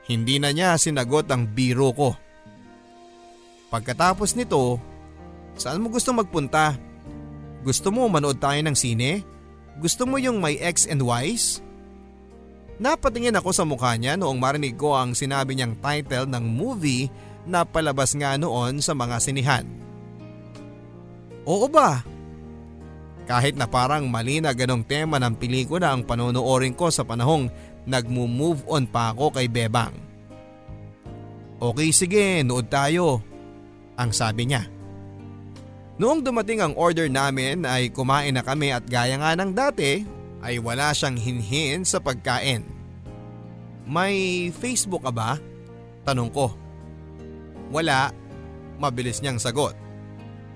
Hindi 0.09 0.41
na 0.41 0.49
niya 0.49 0.73
sinagot 0.81 1.29
ang 1.29 1.45
biro 1.45 1.93
ko. 1.93 2.09
Pagkatapos 3.69 4.33
nito, 4.33 4.81
saan 5.53 5.85
mo 5.85 5.93
gusto 5.93 6.09
magpunta? 6.09 6.73
Gusto 7.61 7.93
mo 7.93 8.09
manood 8.09 8.41
tayo 8.41 8.57
ng 8.65 8.73
sine? 8.73 9.21
Gusto 9.77 10.09
mo 10.09 10.17
yung 10.17 10.41
may 10.41 10.57
X 10.57 10.89
and 10.89 11.05
Y's? 11.05 11.61
Napatingin 12.81 13.37
ako 13.37 13.53
sa 13.53 13.67
mukha 13.67 13.93
niya 13.93 14.17
noong 14.17 14.41
marinig 14.41 14.73
ko 14.73 14.97
ang 14.97 15.13
sinabi 15.13 15.53
niyang 15.53 15.77
title 15.77 16.25
ng 16.25 16.45
movie 16.49 17.11
na 17.45 17.61
palabas 17.61 18.17
nga 18.17 18.39
noon 18.39 18.81
sa 18.81 18.97
mga 18.97 19.21
sinihan. 19.21 19.67
Oo 21.45 21.69
ba? 21.69 22.01
Kahit 23.29 23.53
na 23.53 23.69
parang 23.69 24.09
mali 24.09 24.41
na 24.41 24.57
ganong 24.57 24.81
tema 24.81 25.21
ng 25.21 25.37
pelikula 25.37 25.93
ang 25.93 26.01
panonoorin 26.01 26.73
ko 26.73 26.89
sa 26.89 27.05
panahong 27.05 27.45
nagmo-move 27.85 28.65
on 28.65 28.89
pa 28.89 29.13
ako 29.13 29.37
kay 29.37 29.45
Bebang. 29.45 29.93
Okay 31.61 31.93
sige, 31.93 32.41
nood 32.41 32.73
tayo. 32.73 33.21
Ang 34.01 34.09
sabi 34.17 34.49
niya. 34.49 34.65
Noong 36.01 36.25
dumating 36.25 36.63
ang 36.63 36.73
order 36.73 37.05
namin 37.05 37.69
ay 37.69 37.93
kumain 37.93 38.33
na 38.33 38.41
kami 38.41 38.73
at 38.73 38.87
gaya 38.89 39.19
nga 39.19 39.37
ng 39.37 39.51
dati 39.53 40.01
ay 40.41 40.57
wala 40.57 40.89
siyang 40.89 41.19
hinhin 41.19 41.85
sa 41.85 42.01
pagkain. 42.01 42.65
May 43.85 44.47
Facebook 44.55 45.05
ka 45.05 45.13
ba? 45.13 45.37
Tanong 46.07 46.31
ko. 46.33 46.55
Wala, 47.69 48.09
mabilis 48.81 49.21
niyang 49.21 49.37
sagot. 49.37 49.75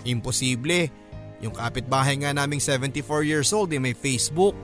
Imposible, 0.07 0.87
yung 1.43 1.51
kapitbahay 1.51 2.15
nga 2.23 2.31
naming 2.31 2.63
74 2.63 3.27
years 3.27 3.51
old 3.51 3.75
ay 3.75 3.83
may 3.83 3.91
Facebook. 3.91 4.55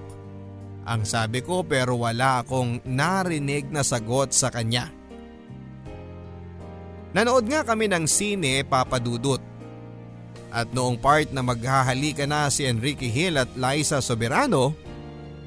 Ang 0.87 1.03
sabi 1.03 1.43
ko 1.43 1.67
pero 1.67 1.99
wala 1.99 2.39
akong 2.39 2.79
narinig 2.87 3.67
na 3.67 3.83
sagot 3.83 4.31
sa 4.31 4.47
kanya. 4.47 4.87
Nanood 7.11 7.51
nga 7.51 7.67
kami 7.67 7.91
ng 7.91 8.07
sine 8.07 8.63
papadudot. 8.63 9.43
At 10.49 10.71
noong 10.73 10.97
part 10.97 11.29
na 11.29 11.45
maghahalikan 11.45 12.31
na 12.31 12.49
si 12.49 12.65
Enrique 12.65 13.11
Hill 13.11 13.37
at 13.37 13.53
Liza 13.53 14.01
Soberano, 14.01 14.73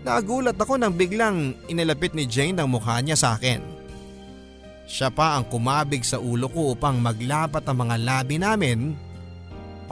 nagulat 0.07 0.55
ako 0.55 0.79
nang 0.79 0.95
biglang 0.95 1.59
inilapit 1.67 2.15
ni 2.15 2.29
Jane 2.29 2.61
ang 2.63 2.71
mukha 2.71 3.03
niya 3.03 3.19
sa 3.19 3.35
akin. 3.35 3.59
Siya 4.87 5.11
pa 5.11 5.35
ang 5.35 5.49
kumabig 5.49 6.07
sa 6.07 6.23
ulo 6.23 6.47
ko 6.47 6.77
upang 6.77 7.03
maglapat 7.03 7.67
ang 7.67 7.83
mga 7.83 7.97
labi 7.99 8.37
namin 8.39 8.95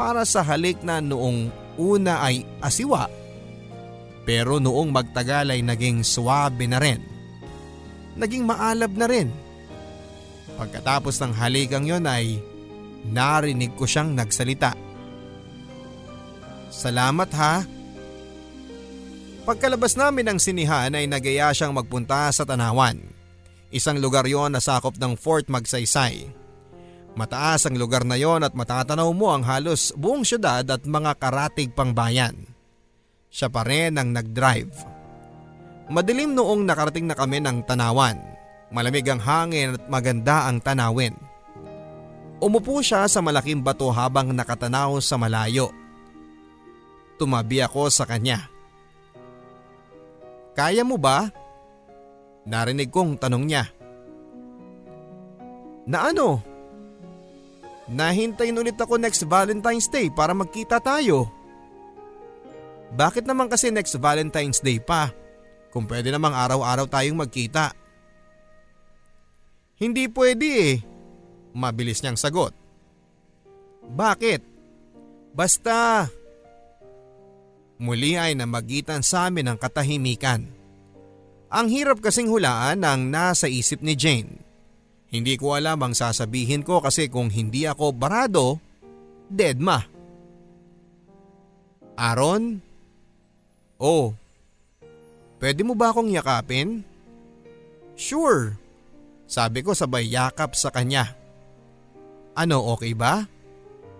para 0.00 0.24
sa 0.24 0.40
halik 0.40 0.80
na 0.80 1.04
noong 1.04 1.52
una 1.76 2.24
ay 2.24 2.48
asiwa 2.64 3.20
pero 4.24 4.62
noong 4.62 4.94
magtagal 4.94 5.52
ay 5.52 5.60
naging 5.64 6.06
suwabe 6.06 6.70
na 6.70 6.78
rin. 6.78 7.02
Naging 8.14 8.46
maalab 8.46 8.94
na 8.94 9.10
rin. 9.10 9.26
Pagkatapos 10.54 11.18
ng 11.18 11.34
halikang 11.34 11.82
yon 11.82 12.06
ay 12.06 12.38
narinig 13.10 13.74
ko 13.74 13.90
siyang 13.90 14.14
nagsalita. 14.14 14.76
Salamat 16.70 17.30
ha. 17.34 17.66
Pagkalabas 19.42 19.98
namin 19.98 20.30
ng 20.30 20.38
sinihan 20.38 20.94
ay 20.94 21.10
nagaya 21.10 21.50
siyang 21.50 21.74
magpunta 21.74 22.30
sa 22.30 22.46
Tanawan. 22.46 23.02
Isang 23.74 23.98
lugar 23.98 24.30
yon 24.30 24.54
na 24.54 24.62
sakop 24.62 24.94
ng 24.94 25.18
Fort 25.18 25.50
Magsaysay. 25.50 26.39
Mataas 27.18 27.66
ang 27.66 27.74
lugar 27.74 28.06
na 28.06 28.14
yon 28.14 28.46
at 28.46 28.54
matatanaw 28.54 29.10
mo 29.10 29.34
ang 29.34 29.42
halos 29.42 29.90
buong 29.98 30.22
syudad 30.22 30.62
at 30.62 30.82
mga 30.86 31.18
karatig 31.18 31.74
pang 31.74 31.90
bayan. 31.90 32.46
Siya 33.30 33.50
pa 33.50 33.66
rin 33.66 33.98
ang 33.98 34.14
nag-drive. 34.14 34.74
Madilim 35.90 36.38
noong 36.38 36.62
nakarating 36.62 37.10
na 37.10 37.18
kami 37.18 37.42
ng 37.42 37.66
tanawan. 37.66 38.18
Malamig 38.70 39.06
ang 39.10 39.18
hangin 39.18 39.74
at 39.74 39.84
maganda 39.90 40.46
ang 40.46 40.62
tanawin. 40.62 41.14
Umupo 42.38 42.78
siya 42.78 43.10
sa 43.10 43.18
malaking 43.18 43.60
bato 43.60 43.90
habang 43.90 44.30
nakatanaw 44.30 45.02
sa 45.02 45.18
malayo. 45.18 45.74
Tumabi 47.18 47.60
ako 47.60 47.90
sa 47.90 48.06
kanya. 48.06 48.46
Kaya 50.54 50.86
mo 50.86 50.96
ba? 50.96 51.28
Narinig 52.46 52.88
kong 52.88 53.20
tanong 53.20 53.44
niya. 53.44 53.64
Na 55.90 56.08
ano? 56.08 56.49
Nahintayin 57.88 58.58
ulit 58.58 58.76
ako 58.76 59.00
next 59.00 59.24
Valentine's 59.24 59.88
Day 59.88 60.12
para 60.12 60.36
magkita 60.36 60.82
tayo. 60.82 61.30
Bakit 62.90 63.24
naman 63.24 63.46
kasi 63.46 63.70
next 63.70 63.96
Valentine's 63.96 64.58
Day 64.58 64.82
pa? 64.82 65.14
Kung 65.70 65.86
pwede 65.86 66.10
namang 66.10 66.34
araw-araw 66.34 66.90
tayong 66.90 67.16
magkita. 67.16 67.72
Hindi 69.78 70.10
pwede 70.10 70.46
eh. 70.46 70.76
Mabilis 71.54 72.02
niyang 72.02 72.18
sagot. 72.18 72.52
Bakit? 73.86 74.42
Basta. 75.32 76.10
Muli 77.80 78.18
ay 78.18 78.36
namagitan 78.36 79.00
sa 79.00 79.30
amin 79.30 79.48
ang 79.48 79.58
katahimikan. 79.58 80.44
Ang 81.50 81.66
hirap 81.72 81.98
kasing 82.04 82.28
hulaan 82.28 82.84
ang 82.84 83.08
nasa 83.08 83.48
isip 83.48 83.80
ni 83.80 83.96
Jane. 83.96 84.49
Hindi 85.10 85.34
ko 85.34 85.58
alam 85.58 85.82
ang 85.82 85.94
sasabihin 85.94 86.62
ko 86.62 86.78
kasi 86.78 87.10
kung 87.10 87.34
hindi 87.34 87.66
ako 87.66 87.90
barado, 87.90 88.62
dead 89.26 89.58
ma. 89.58 89.82
Aaron? 91.98 92.62
Oh, 93.80 94.14
pwede 95.42 95.66
mo 95.66 95.74
ba 95.74 95.90
akong 95.90 96.14
yakapin? 96.14 96.86
Sure, 97.98 98.54
sabi 99.26 99.66
ko 99.66 99.74
sabay 99.74 100.06
yakap 100.08 100.54
sa 100.54 100.70
kanya. 100.70 101.12
Ano 102.38 102.70
okay 102.72 102.94
ba? 102.94 103.26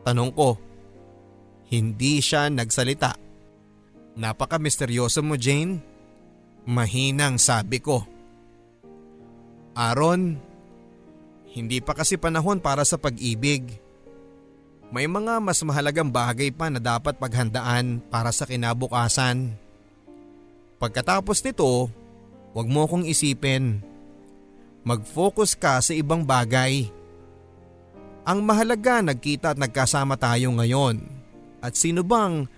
Tanong 0.07 0.33
ko. 0.33 0.57
Hindi 1.70 2.18
siya 2.18 2.51
nagsalita. 2.51 3.14
Napaka-misteryoso 4.18 5.23
mo 5.23 5.38
Jane. 5.38 5.79
Mahinang 6.66 7.38
sabi 7.38 7.79
ko. 7.79 8.03
Aaron, 9.79 10.50
hindi 11.51 11.83
pa 11.83 11.99
kasi 11.99 12.15
panahon 12.15 12.63
para 12.63 12.87
sa 12.87 12.95
pag-ibig. 12.95 13.75
May 14.91 15.07
mga 15.07 15.39
mas 15.39 15.63
mahalagang 15.63 16.11
bagay 16.11 16.51
pa 16.51 16.67
na 16.67 16.83
dapat 16.83 17.15
paghandaan 17.19 18.03
para 18.11 18.35
sa 18.35 18.47
kinabukasan. 18.47 19.55
Pagkatapos 20.83 21.43
nito, 21.47 21.91
huwag 22.55 22.67
mo 22.67 22.87
kong 22.91 23.07
isipin. 23.07 23.83
Mag-focus 24.83 25.55
ka 25.55 25.79
sa 25.79 25.93
ibang 25.95 26.27
bagay. 26.27 26.91
Ang 28.27 28.43
mahalaga 28.43 29.03
nagkita 29.03 29.55
at 29.55 29.59
nagkasama 29.59 30.19
tayo 30.19 30.55
ngayon. 30.59 31.03
At 31.61 31.77
sino 31.77 32.01
bang 32.03 32.49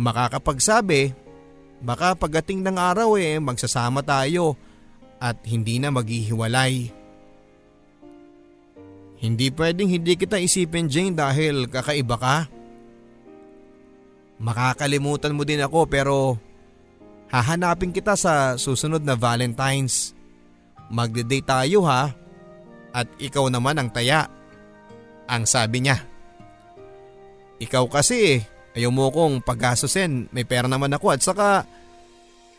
makakapagsabi, 0.00 1.12
baka 1.82 2.16
pagdating 2.16 2.62
ng 2.64 2.76
araw 2.78 3.18
eh 3.18 3.36
magsasama 3.42 4.00
tayo 4.06 4.54
at 5.18 5.36
hindi 5.44 5.82
na 5.82 5.90
maghihiwalay. 5.90 7.03
Hindi 9.24 9.48
pwedeng 9.56 9.88
hindi 9.88 10.20
kita 10.20 10.36
isipin 10.36 10.84
Jane 10.84 11.16
dahil 11.16 11.64
kakaiba 11.64 12.20
ka. 12.20 12.36
Makakalimutan 14.36 15.32
mo 15.32 15.48
din 15.48 15.64
ako 15.64 15.88
pero 15.88 16.36
hahanapin 17.32 17.88
kita 17.88 18.20
sa 18.20 18.60
susunod 18.60 19.00
na 19.00 19.16
Valentine's. 19.16 20.12
Magde-date 20.92 21.48
tayo 21.48 21.88
ha 21.88 22.12
at 22.92 23.08
ikaw 23.16 23.48
naman 23.48 23.80
ang 23.80 23.88
taya. 23.88 24.28
Ang 25.24 25.48
sabi 25.48 25.80
niya. 25.80 26.04
Ikaw 27.64 27.88
kasi 27.88 28.44
ayaw 28.76 28.92
mo 28.92 29.08
kong 29.08 29.40
paggastusin, 29.40 30.28
may 30.36 30.44
pera 30.44 30.68
naman 30.68 30.92
ako 30.92 31.16
at 31.16 31.24
saka 31.24 31.64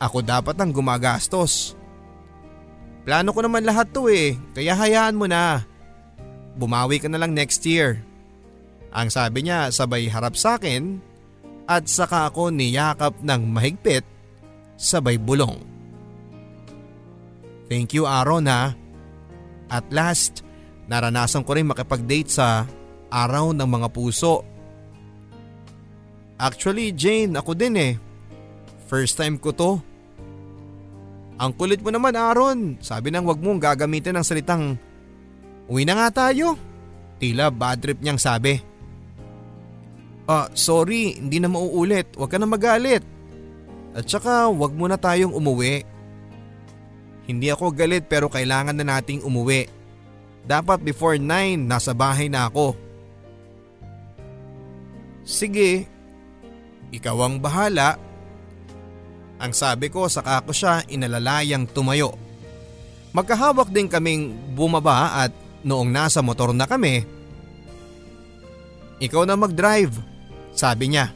ako 0.02 0.18
dapat 0.18 0.58
ang 0.58 0.74
gumagastos. 0.74 1.78
Plano 3.06 3.30
ko 3.30 3.38
naman 3.46 3.62
lahat 3.62 3.94
to 3.94 4.10
eh, 4.10 4.34
kaya 4.50 4.74
hayaan 4.74 5.14
mo 5.14 5.30
na. 5.30 5.75
Bumawi 6.56 6.98
ka 6.98 7.08
na 7.12 7.20
lang 7.20 7.36
next 7.36 7.62
year. 7.68 8.00
Ang 8.96 9.12
sabi 9.12 9.44
niya 9.44 9.68
sabay 9.68 10.08
harap 10.08 10.34
sa 10.34 10.56
akin 10.56 10.98
at 11.68 11.84
saka 11.84 12.32
ako 12.32 12.48
niyakap 12.48 13.12
ng 13.20 13.42
mahigpit 13.52 14.02
sabay 14.80 15.20
bulong. 15.20 15.60
Thank 17.68 17.92
you 17.92 18.08
Aaron 18.08 18.48
ha. 18.48 18.72
At 19.66 19.84
last, 19.90 20.46
Naranasan 20.86 21.42
ko 21.42 21.58
rin 21.58 21.66
makipag-date 21.66 22.30
sa 22.30 22.62
araw 23.10 23.50
ng 23.50 23.66
mga 23.66 23.88
puso. 23.90 24.46
Actually 26.38 26.94
Jane, 26.94 27.34
ako 27.34 27.58
din 27.58 27.74
eh. 27.74 27.92
First 28.86 29.18
time 29.18 29.34
ko 29.42 29.50
to. 29.50 29.70
Ang 31.36 31.52
kulit 31.58 31.82
mo 31.82 31.90
naman 31.90 32.14
Aaron, 32.14 32.78
sabi 32.78 33.10
nang 33.10 33.26
wag 33.26 33.42
mong 33.42 33.60
gagamitin 33.60 34.14
ang 34.14 34.24
salitang 34.24 34.78
Uwi 35.66 35.82
na 35.82 35.98
nga 35.98 36.26
tayo. 36.26 36.54
Tila 37.18 37.50
bad 37.50 37.82
trip 37.82 37.98
niyang 37.98 38.20
sabi. 38.20 38.60
Ah, 40.26 40.50
sorry, 40.54 41.18
hindi 41.18 41.38
na 41.38 41.46
mauulit. 41.50 42.14
Huwag 42.18 42.30
ka 42.34 42.38
na 42.38 42.50
magalit. 42.50 43.02
At 43.94 44.04
saka 44.10 44.50
wag 44.50 44.74
muna 44.74 44.98
tayong 44.98 45.32
umuwi. 45.32 45.86
Hindi 47.26 47.48
ako 47.50 47.74
galit 47.74 48.06
pero 48.06 48.30
kailangan 48.30 48.74
na 48.76 48.84
nating 48.86 49.22
umuwi. 49.22 49.66
Dapat 50.46 50.82
before 50.82 51.18
9 51.18 51.66
nasa 51.66 51.90
bahay 51.90 52.30
na 52.30 52.46
ako. 52.46 52.78
Sige, 55.26 55.90
ikaw 56.94 57.18
ang 57.26 57.42
bahala. 57.42 57.98
Ang 59.42 59.50
sabi 59.50 59.90
ko 59.90 60.06
saka 60.06 60.38
ko 60.46 60.54
siya 60.54 60.86
inalalayang 60.86 61.66
tumayo. 61.66 62.14
Magkahawak 63.10 63.74
din 63.74 63.90
kaming 63.90 64.54
bumaba 64.54 65.26
at 65.26 65.32
noong 65.66 65.90
nasa 65.90 66.22
motor 66.22 66.54
na 66.54 66.70
kami. 66.70 67.02
Ikaw 69.02 69.22
na 69.26 69.34
mag-drive, 69.34 69.92
sabi 70.54 70.94
niya. 70.94 71.10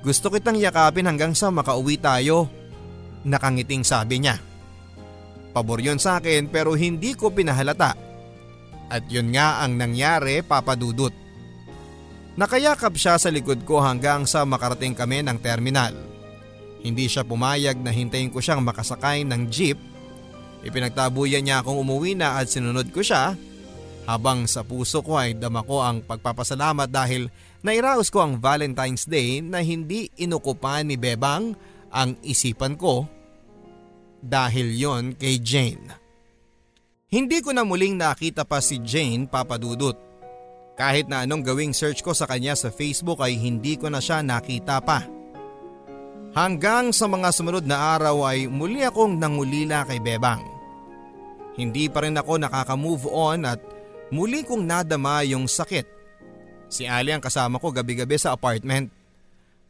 Gusto 0.00 0.32
kitang 0.32 0.56
yakapin 0.56 1.04
hanggang 1.04 1.36
sa 1.36 1.52
makauwi 1.52 2.00
tayo. 2.00 2.48
Nakangiting 3.28 3.84
sabi 3.84 4.24
niya. 4.24 4.40
Pabor 5.52 5.84
yun 5.84 6.00
sa 6.00 6.16
akin 6.16 6.48
pero 6.48 6.72
hindi 6.72 7.12
ko 7.12 7.28
pinahalata. 7.28 7.92
At 8.90 9.06
yun 9.12 9.30
nga 9.30 9.62
ang 9.62 9.76
nangyari 9.76 10.40
papadudot. 10.40 11.12
Nakayakap 12.40 12.96
siya 12.96 13.20
sa 13.20 13.28
likod 13.28 13.68
ko 13.68 13.84
hanggang 13.84 14.24
sa 14.24 14.48
makarating 14.48 14.96
kami 14.96 15.20
ng 15.20 15.38
terminal. 15.44 15.92
Hindi 16.80 17.04
siya 17.04 17.20
pumayag 17.20 17.76
na 17.76 17.92
hintayin 17.92 18.32
ko 18.32 18.40
siyang 18.40 18.64
makasakay 18.64 19.28
ng 19.28 19.52
jeep. 19.52 19.76
Ipinagtabuyan 20.60 21.40
niya 21.40 21.64
akong 21.64 21.80
umuwi 21.80 22.12
na 22.12 22.36
at 22.36 22.52
sinunod 22.52 22.92
ko 22.92 23.00
siya 23.00 23.36
habang 24.04 24.44
sa 24.48 24.66
puso 24.66 25.00
ko 25.00 25.16
ay 25.16 25.36
dama 25.36 25.64
ko 25.64 25.80
ang 25.80 26.02
pagpapasalamat 26.04 26.88
dahil 26.90 27.30
nairaos 27.62 28.10
ko 28.10 28.24
ang 28.24 28.42
Valentine's 28.42 29.06
Day 29.06 29.40
na 29.40 29.62
hindi 29.64 30.10
inukupan 30.18 30.88
ni 30.88 30.96
Bebang 31.00 31.54
ang 31.94 32.18
isipan 32.26 32.74
ko 32.74 33.06
dahil 34.20 34.76
yon 34.76 35.04
kay 35.16 35.40
Jane. 35.40 35.96
Hindi 37.10 37.42
ko 37.42 37.50
na 37.50 37.66
muling 37.66 37.98
nakita 37.98 38.46
pa 38.46 38.62
si 38.62 38.78
Jane 38.84 39.26
papadudot. 39.26 39.98
Kahit 40.78 41.10
na 41.10 41.26
anong 41.26 41.42
gawing 41.44 41.74
search 41.74 42.00
ko 42.00 42.14
sa 42.14 42.24
kanya 42.24 42.54
sa 42.54 42.70
Facebook 42.70 43.20
ay 43.20 43.36
hindi 43.36 43.74
ko 43.74 43.90
na 43.90 43.98
siya 43.98 44.22
nakita 44.22 44.78
pa. 44.80 45.19
Hanggang 46.30 46.94
sa 46.94 47.10
mga 47.10 47.34
sumunod 47.34 47.66
na 47.66 47.98
araw 47.98 48.22
ay 48.22 48.46
muli 48.46 48.86
akong 48.86 49.18
nangulila 49.18 49.82
kay 49.82 49.98
Bebang. 49.98 50.46
Hindi 51.58 51.90
pa 51.90 52.06
rin 52.06 52.14
ako 52.14 52.38
nakaka-move 52.38 53.10
on 53.10 53.42
at 53.50 53.58
muli 54.14 54.46
kong 54.46 54.62
nadama 54.62 55.26
yung 55.26 55.50
sakit. 55.50 55.86
Si 56.70 56.86
Ali 56.86 57.10
ang 57.10 57.18
kasama 57.18 57.58
ko 57.58 57.74
gabi-gabi 57.74 58.14
sa 58.14 58.30
apartment. 58.30 58.94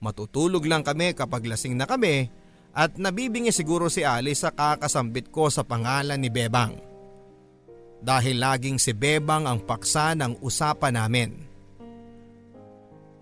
Matutulog 0.04 0.68
lang 0.68 0.84
kami 0.84 1.16
kapag 1.16 1.48
lasing 1.48 1.80
na 1.80 1.88
kami 1.88 2.28
at 2.76 2.92
nabibingi 3.00 3.56
siguro 3.56 3.88
si 3.88 4.04
Ali 4.04 4.36
sa 4.36 4.52
kakasambit 4.52 5.32
ko 5.32 5.48
sa 5.48 5.64
pangalan 5.64 6.20
ni 6.20 6.28
Bebang. 6.28 6.76
Dahil 8.04 8.36
laging 8.36 8.76
si 8.76 8.92
Bebang 8.92 9.48
ang 9.48 9.64
paksa 9.64 10.12
ng 10.12 10.44
usapan 10.44 10.92
namin. 10.92 11.49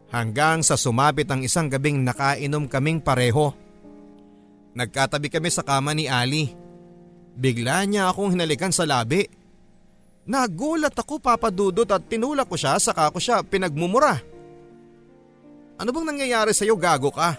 Hanggang 0.09 0.65
sa 0.65 0.81
sumapit 0.81 1.29
ang 1.29 1.45
isang 1.45 1.69
gabing 1.69 2.01
nakainom 2.01 2.65
kaming 2.65 2.97
pareho. 2.97 3.53
Nagkatabi 4.73 5.29
kami 5.29 5.53
sa 5.53 5.61
kama 5.61 5.93
ni 5.93 6.09
Ali. 6.09 6.57
Bigla 7.37 7.85
niya 7.85 8.09
akong 8.09 8.33
hinalikan 8.33 8.73
sa 8.73 8.89
labi. 8.89 9.29
Nagulat 10.29 10.97
ako 10.97 11.21
papadudot 11.21 11.89
at 11.89 12.05
tinulak 12.09 12.49
ko 12.49 12.57
siya 12.57 12.81
saka 12.81 13.13
ko 13.13 13.21
siya 13.21 13.45
pinagmumura. 13.45 14.21
Ano 15.79 15.89
bang 15.93 16.09
nangyayari 16.11 16.53
sa 16.57 16.67
iyo 16.67 16.75
gago 16.75 17.13
ka? 17.13 17.39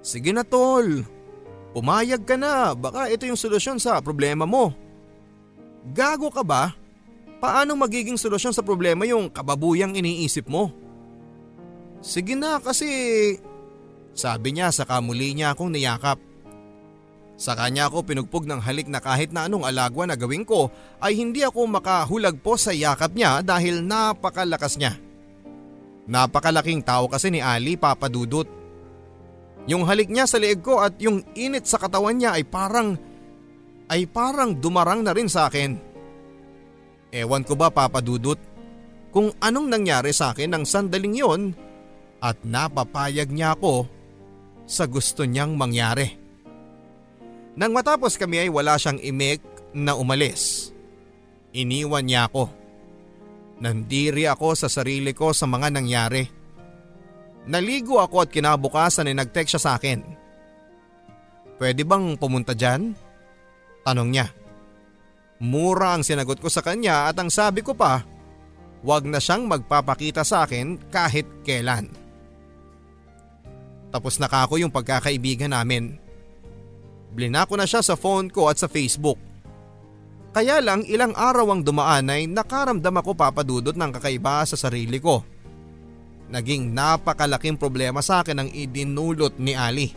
Sige 0.00 0.32
na 0.32 0.42
tol, 0.42 1.04
pumayag 1.76 2.24
ka 2.24 2.34
na 2.40 2.72
baka 2.72 3.12
ito 3.12 3.28
yung 3.28 3.38
solusyon 3.38 3.76
sa 3.76 4.00
problema 4.00 4.48
mo. 4.48 4.72
Gago 5.92 6.32
ka 6.32 6.40
ba? 6.40 6.72
Paano 7.40 7.72
magiging 7.76 8.20
solusyon 8.20 8.52
sa 8.52 8.60
problema 8.60 9.08
yung 9.08 9.32
kababuyang 9.32 9.96
iniisip 9.96 10.44
mo? 10.48 10.72
Sige 12.00 12.32
na 12.32 12.56
kasi 12.60 12.88
sabi 14.16 14.56
niya 14.56 14.72
sa 14.72 14.88
kamuli 14.88 15.36
niya 15.36 15.52
akong 15.52 15.72
niyakap. 15.72 16.16
Sa 17.40 17.56
kanya 17.56 17.88
ako 17.88 18.04
pinugpog 18.04 18.44
ng 18.44 18.60
halik 18.60 18.84
na 18.92 19.00
kahit 19.00 19.32
na 19.32 19.48
anong 19.48 19.64
alagwa 19.64 20.04
na 20.04 20.12
gawin 20.12 20.44
ko 20.44 20.68
ay 21.00 21.16
hindi 21.16 21.40
ako 21.40 21.64
makahulag 21.72 22.36
po 22.44 22.60
sa 22.60 22.68
yakap 22.68 23.16
niya 23.16 23.40
dahil 23.40 23.80
napakalakas 23.80 24.76
niya. 24.76 24.92
Napakalaking 26.04 26.84
tao 26.84 27.08
kasi 27.08 27.32
ni 27.32 27.40
Ali 27.40 27.80
papadudot. 27.80 28.44
Yung 29.68 29.88
halik 29.88 30.12
niya 30.12 30.28
sa 30.28 30.36
leeg 30.36 30.60
ko 30.60 30.84
at 30.84 31.00
yung 31.00 31.24
init 31.32 31.64
sa 31.64 31.80
katawan 31.80 32.16
niya 32.16 32.36
ay 32.36 32.44
parang 32.44 32.96
ay 33.88 34.04
parang 34.04 34.52
dumarang 34.56 35.00
na 35.00 35.16
rin 35.16 35.28
sa 35.28 35.48
akin. 35.48 35.80
Ewan 37.08 37.44
ko 37.44 37.56
ba 37.56 37.72
papadudot 37.72 38.36
kung 39.10 39.32
anong 39.40 39.68
nangyari 39.68 40.12
sa 40.12 40.36
akin 40.36 40.60
ng 40.60 40.64
sandaling 40.68 41.16
yon 41.16 41.42
at 42.20 42.36
napapayag 42.44 43.32
niya 43.32 43.56
ako 43.56 43.88
sa 44.68 44.86
gusto 44.86 45.26
niyang 45.26 45.56
mangyari. 45.56 46.14
Nang 47.58 47.74
matapos 47.74 48.14
kami 48.14 48.46
ay 48.46 48.50
wala 48.52 48.78
siyang 48.78 49.02
imik 49.02 49.42
na 49.74 49.98
umalis. 49.98 50.70
Iniwan 51.50 52.06
niya 52.06 52.30
ako. 52.30 52.46
Nandiri 53.60 54.24
ako 54.30 54.54
sa 54.56 54.70
sarili 54.70 55.10
ko 55.12 55.34
sa 55.34 55.44
mga 55.44 55.68
nangyari. 55.74 56.24
Naligo 57.50 57.98
ako 57.98 58.24
at 58.24 58.30
kinabukasan 58.30 59.10
ay 59.10 59.16
nag-text 59.18 59.58
siya 59.58 59.62
sa 59.62 59.72
akin. 59.76 60.00
Pwede 61.60 61.84
bang 61.84 62.16
pumunta 62.16 62.56
dyan? 62.56 62.96
Tanong 63.84 64.08
niya. 64.08 64.32
Mura 65.40 65.96
ang 65.96 66.04
sinagot 66.04 66.40
ko 66.40 66.48
sa 66.48 66.64
kanya 66.64 67.08
at 67.08 67.16
ang 67.20 67.28
sabi 67.28 67.60
ko 67.60 67.76
pa, 67.76 68.04
wag 68.80 69.04
na 69.04 69.20
siyang 69.20 69.44
magpapakita 69.44 70.24
sa 70.24 70.48
akin 70.48 70.80
kahit 70.88 71.28
kailan. 71.44 71.99
Tapos 73.90 74.22
na 74.22 74.30
kako 74.30 74.58
yung 74.62 74.70
pagkakaibigan 74.70 75.50
namin. 75.50 75.98
Blinako 77.10 77.58
na 77.58 77.66
siya 77.66 77.82
sa 77.82 77.98
phone 77.98 78.30
ko 78.30 78.46
at 78.46 78.58
sa 78.58 78.70
Facebook. 78.70 79.18
Kaya 80.30 80.62
lang 80.62 80.86
ilang 80.86 81.10
araw 81.10 81.50
ang 81.50 81.62
dumaan 81.66 82.06
ay 82.06 82.30
nakaramdam 82.30 83.02
ako 83.02 83.18
papadudot 83.18 83.74
ng 83.74 83.90
kakaiba 83.90 84.46
sa 84.46 84.54
sarili 84.54 85.02
ko. 85.02 85.26
Naging 86.30 86.70
napakalaking 86.70 87.58
problema 87.58 87.98
sa 87.98 88.22
akin 88.22 88.46
ang 88.46 88.48
idinulot 88.54 89.34
ni 89.42 89.58
Ali. 89.58 89.90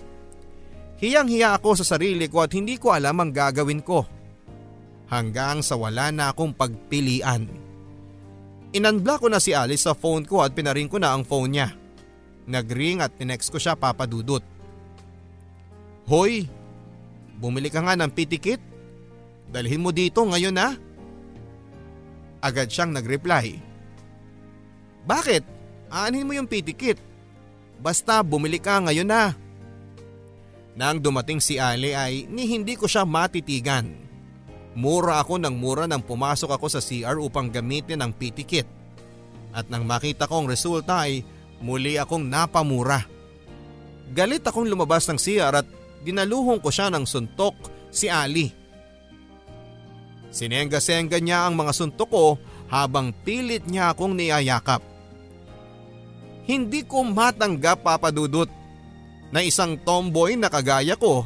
Hiyang-hiya 0.97 1.61
ako 1.61 1.77
sa 1.77 1.85
sarili 1.85 2.25
ko 2.25 2.41
at 2.41 2.49
hindi 2.57 2.81
ko 2.81 2.97
alam 2.97 3.21
ang 3.21 3.29
gagawin 3.29 3.85
ko. 3.85 4.01
Hanggang 5.13 5.61
sa 5.61 5.77
wala 5.77 6.09
na 6.09 6.33
akong 6.33 6.57
pagpilian. 6.57 7.45
Inunblock 8.73 9.21
ko 9.21 9.29
na 9.29 9.37
si 9.37 9.53
Ali 9.53 9.77
sa 9.77 9.93
phone 9.93 10.25
ko 10.25 10.41
at 10.41 10.57
pinaring 10.57 10.89
ko 10.89 10.97
na 10.97 11.13
ang 11.13 11.21
phone 11.21 11.53
niya. 11.53 11.69
Nagring 12.43 12.99
at 12.99 13.15
tinext 13.15 13.49
ko 13.51 13.57
siya 13.57 13.77
papadudot. 13.77 14.43
Hoy, 16.03 16.47
Bumili 17.43 17.67
ka 17.67 17.83
nga 17.83 17.99
ng 17.99 18.07
pitikit. 18.07 18.63
Dalhin 19.51 19.83
mo 19.83 19.91
dito 19.91 20.23
ngayon 20.23 20.55
na. 20.55 20.79
Agad 22.39 22.71
siyang 22.71 22.95
nagreply. 22.95 23.59
Bakit? 25.03 25.43
Aanin 25.91 26.23
mo 26.23 26.31
yung 26.31 26.47
pitikit. 26.47 26.95
Basta 27.83 28.23
bumili 28.23 28.63
ka 28.63 28.79
ngayon 28.79 29.03
na. 29.03 29.35
Nang 30.73 31.03
dumating 31.03 31.43
si 31.43 31.59
Ali 31.59 31.91
ay 31.91 32.25
ni 32.31 32.47
hindi 32.47 32.79
ko 32.79 32.87
siya 32.87 33.03
matitigan. 33.03 33.91
Mura 34.73 35.21
ako 35.21 35.37
ng 35.37 35.53
mura 35.53 35.83
nang 35.85 36.01
pumasok 36.01 36.57
ako 36.57 36.65
sa 36.71 36.81
CR 36.81 37.19
upang 37.19 37.51
gamitin 37.51 38.01
ang 38.01 38.15
pitikit. 38.15 38.65
At 39.53 39.69
nang 39.69 39.83
makita 39.85 40.25
kong 40.25 40.49
resulta 40.49 41.05
ay 41.05 41.21
muli 41.64 41.95
akong 41.95 42.28
napamura. 42.28 43.07
Galit 44.11 44.43
akong 44.43 44.68
lumabas 44.68 45.07
ng 45.07 45.16
CR 45.16 45.64
at 45.64 45.68
dinaluhong 46.03 46.59
ko 46.59 46.70
siya 46.70 46.91
ng 46.91 47.07
suntok 47.07 47.55
si 47.88 48.11
Ali. 48.11 48.51
Sinengga-sengga 50.30 51.24
niya 51.24 51.47
ang 51.47 51.55
mga 51.55 51.72
suntok 51.72 52.09
ko 52.11 52.26
habang 52.68 53.16
pilit 53.24 53.64
niya 53.64 53.95
akong 53.95 54.14
niyayakap. 54.14 54.84
Hindi 56.43 56.84
ko 56.84 57.07
matanggap 57.07 57.88
papadudot 57.88 58.51
na 59.32 59.39
isang 59.39 59.80
tomboy 59.80 60.36
na 60.36 60.51
kagaya 60.51 60.99
ko 60.99 61.24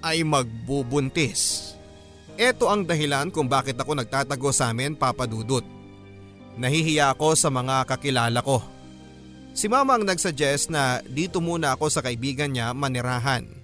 ay 0.00 0.22
magbubuntis. 0.22 1.74
Ito 2.38 2.70
ang 2.70 2.88
dahilan 2.88 3.28
kung 3.28 3.50
bakit 3.50 3.76
ako 3.76 3.98
nagtatago 3.98 4.54
sa 4.54 4.72
amin 4.72 4.96
papadudot. 4.96 5.66
Nahihiya 6.56 7.12
ako 7.12 7.36
sa 7.36 7.48
mga 7.52 7.84
kakilala 7.84 8.40
ko. 8.40 8.71
Si 9.52 9.68
mama 9.68 10.00
ang 10.00 10.04
nagsuggest 10.08 10.72
na 10.72 11.04
dito 11.04 11.38
muna 11.44 11.76
ako 11.76 11.92
sa 11.92 12.00
kaibigan 12.00 12.48
niya 12.48 12.72
manirahan 12.72 13.62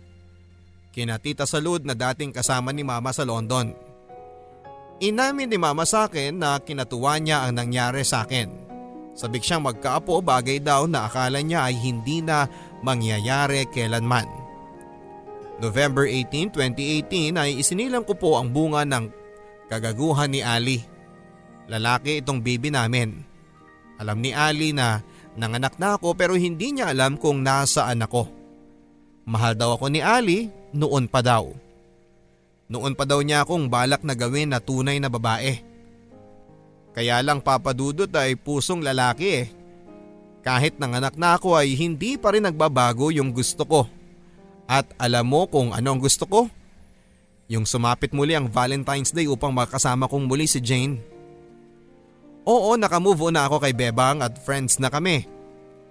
kina 0.99 1.15
Tita 1.15 1.47
Salud 1.47 1.87
na 1.87 1.95
dating 1.95 2.35
kasama 2.35 2.75
ni 2.75 2.83
Mama 2.83 3.15
sa 3.15 3.23
London. 3.23 3.71
Inamin 4.99 5.47
ni 5.47 5.55
Mama 5.55 5.87
sa 5.87 6.11
akin 6.11 6.35
na 6.43 6.59
kinatuwa 6.59 7.23
niya 7.23 7.47
ang 7.47 7.55
nangyari 7.55 8.03
sa 8.03 8.27
akin. 8.27 8.51
Sabik 9.15 9.47
siyang 9.47 9.63
magkaapo 9.63 10.19
bagay 10.19 10.59
daw 10.59 10.91
na 10.91 11.07
akala 11.07 11.39
niya 11.39 11.71
ay 11.71 11.79
hindi 11.79 12.19
na 12.19 12.51
mangyayari 12.83 13.71
kailanman. 13.71 14.27
November 15.63 16.07
18, 16.07 16.51
2018 16.51 17.35
ay 17.35 17.63
isinilang 17.63 18.03
ko 18.03 18.19
po 18.19 18.35
ang 18.35 18.51
bunga 18.51 18.83
ng 18.83 19.07
kagaguhan 19.71 20.35
ni 20.35 20.43
Ali. 20.43 20.83
Lalaki 21.71 22.23
itong 22.23 22.43
baby 22.43 22.75
namin. 22.75 23.23
Alam 24.03 24.19
ni 24.19 24.35
Ali 24.35 24.75
na 24.75 25.03
nanganak 25.35 25.77
na 25.77 25.99
ako 25.99 26.15
pero 26.17 26.39
hindi 26.39 26.73
niya 26.73 26.95
alam 26.95 27.19
kung 27.19 27.43
nasaan 27.43 28.07
ako. 28.07 28.31
Mahal 29.29 29.53
daw 29.59 29.77
ako 29.77 29.93
ni 29.93 30.01
Ali 30.01 30.49
noon 30.73 31.11
pa 31.11 31.21
daw. 31.21 31.53
Noon 32.69 32.93
pa 32.97 33.05
daw 33.09 33.21
niya 33.21 33.45
akong 33.45 33.69
balak 33.69 34.05
na 34.05 34.13
gawin 34.17 34.53
na 34.53 34.61
tunay 34.61 35.01
na 35.01 35.09
babae. 35.13 35.61
Kaya 36.93 37.21
lang 37.21 37.45
papadudot 37.45 38.09
ay 38.17 38.37
pusong 38.37 38.81
lalaki 38.81 39.45
eh. 39.45 39.47
Kahit 40.45 40.81
nanganak 40.81 41.17
na 41.21 41.37
ako 41.37 41.61
ay 41.61 41.77
hindi 41.77 42.17
pa 42.17 42.33
rin 42.33 42.49
nagbabago 42.49 43.13
yung 43.13 43.33
gusto 43.33 43.65
ko. 43.69 43.81
At 44.69 44.89
alam 45.01 45.29
mo 45.29 45.49
kung 45.49 45.73
ano 45.73 45.97
ang 45.97 46.01
gusto 46.01 46.29
ko? 46.29 46.49
Yung 47.49 47.65
sumapit 47.65 48.13
muli 48.13 48.37
ang 48.37 48.53
Valentine's 48.53 49.17
Day 49.17 49.25
upang 49.25 49.53
makasama 49.53 50.05
kong 50.05 50.29
muli 50.29 50.45
si 50.45 50.61
Jane. 50.61 51.01
Oo, 52.49 52.81
nakamove 52.81 53.29
on 53.29 53.37
na 53.37 53.45
ako 53.45 53.61
kay 53.61 53.77
Bebang 53.77 54.25
at 54.25 54.41
friends 54.41 54.81
na 54.81 54.89
kami. 54.89 55.29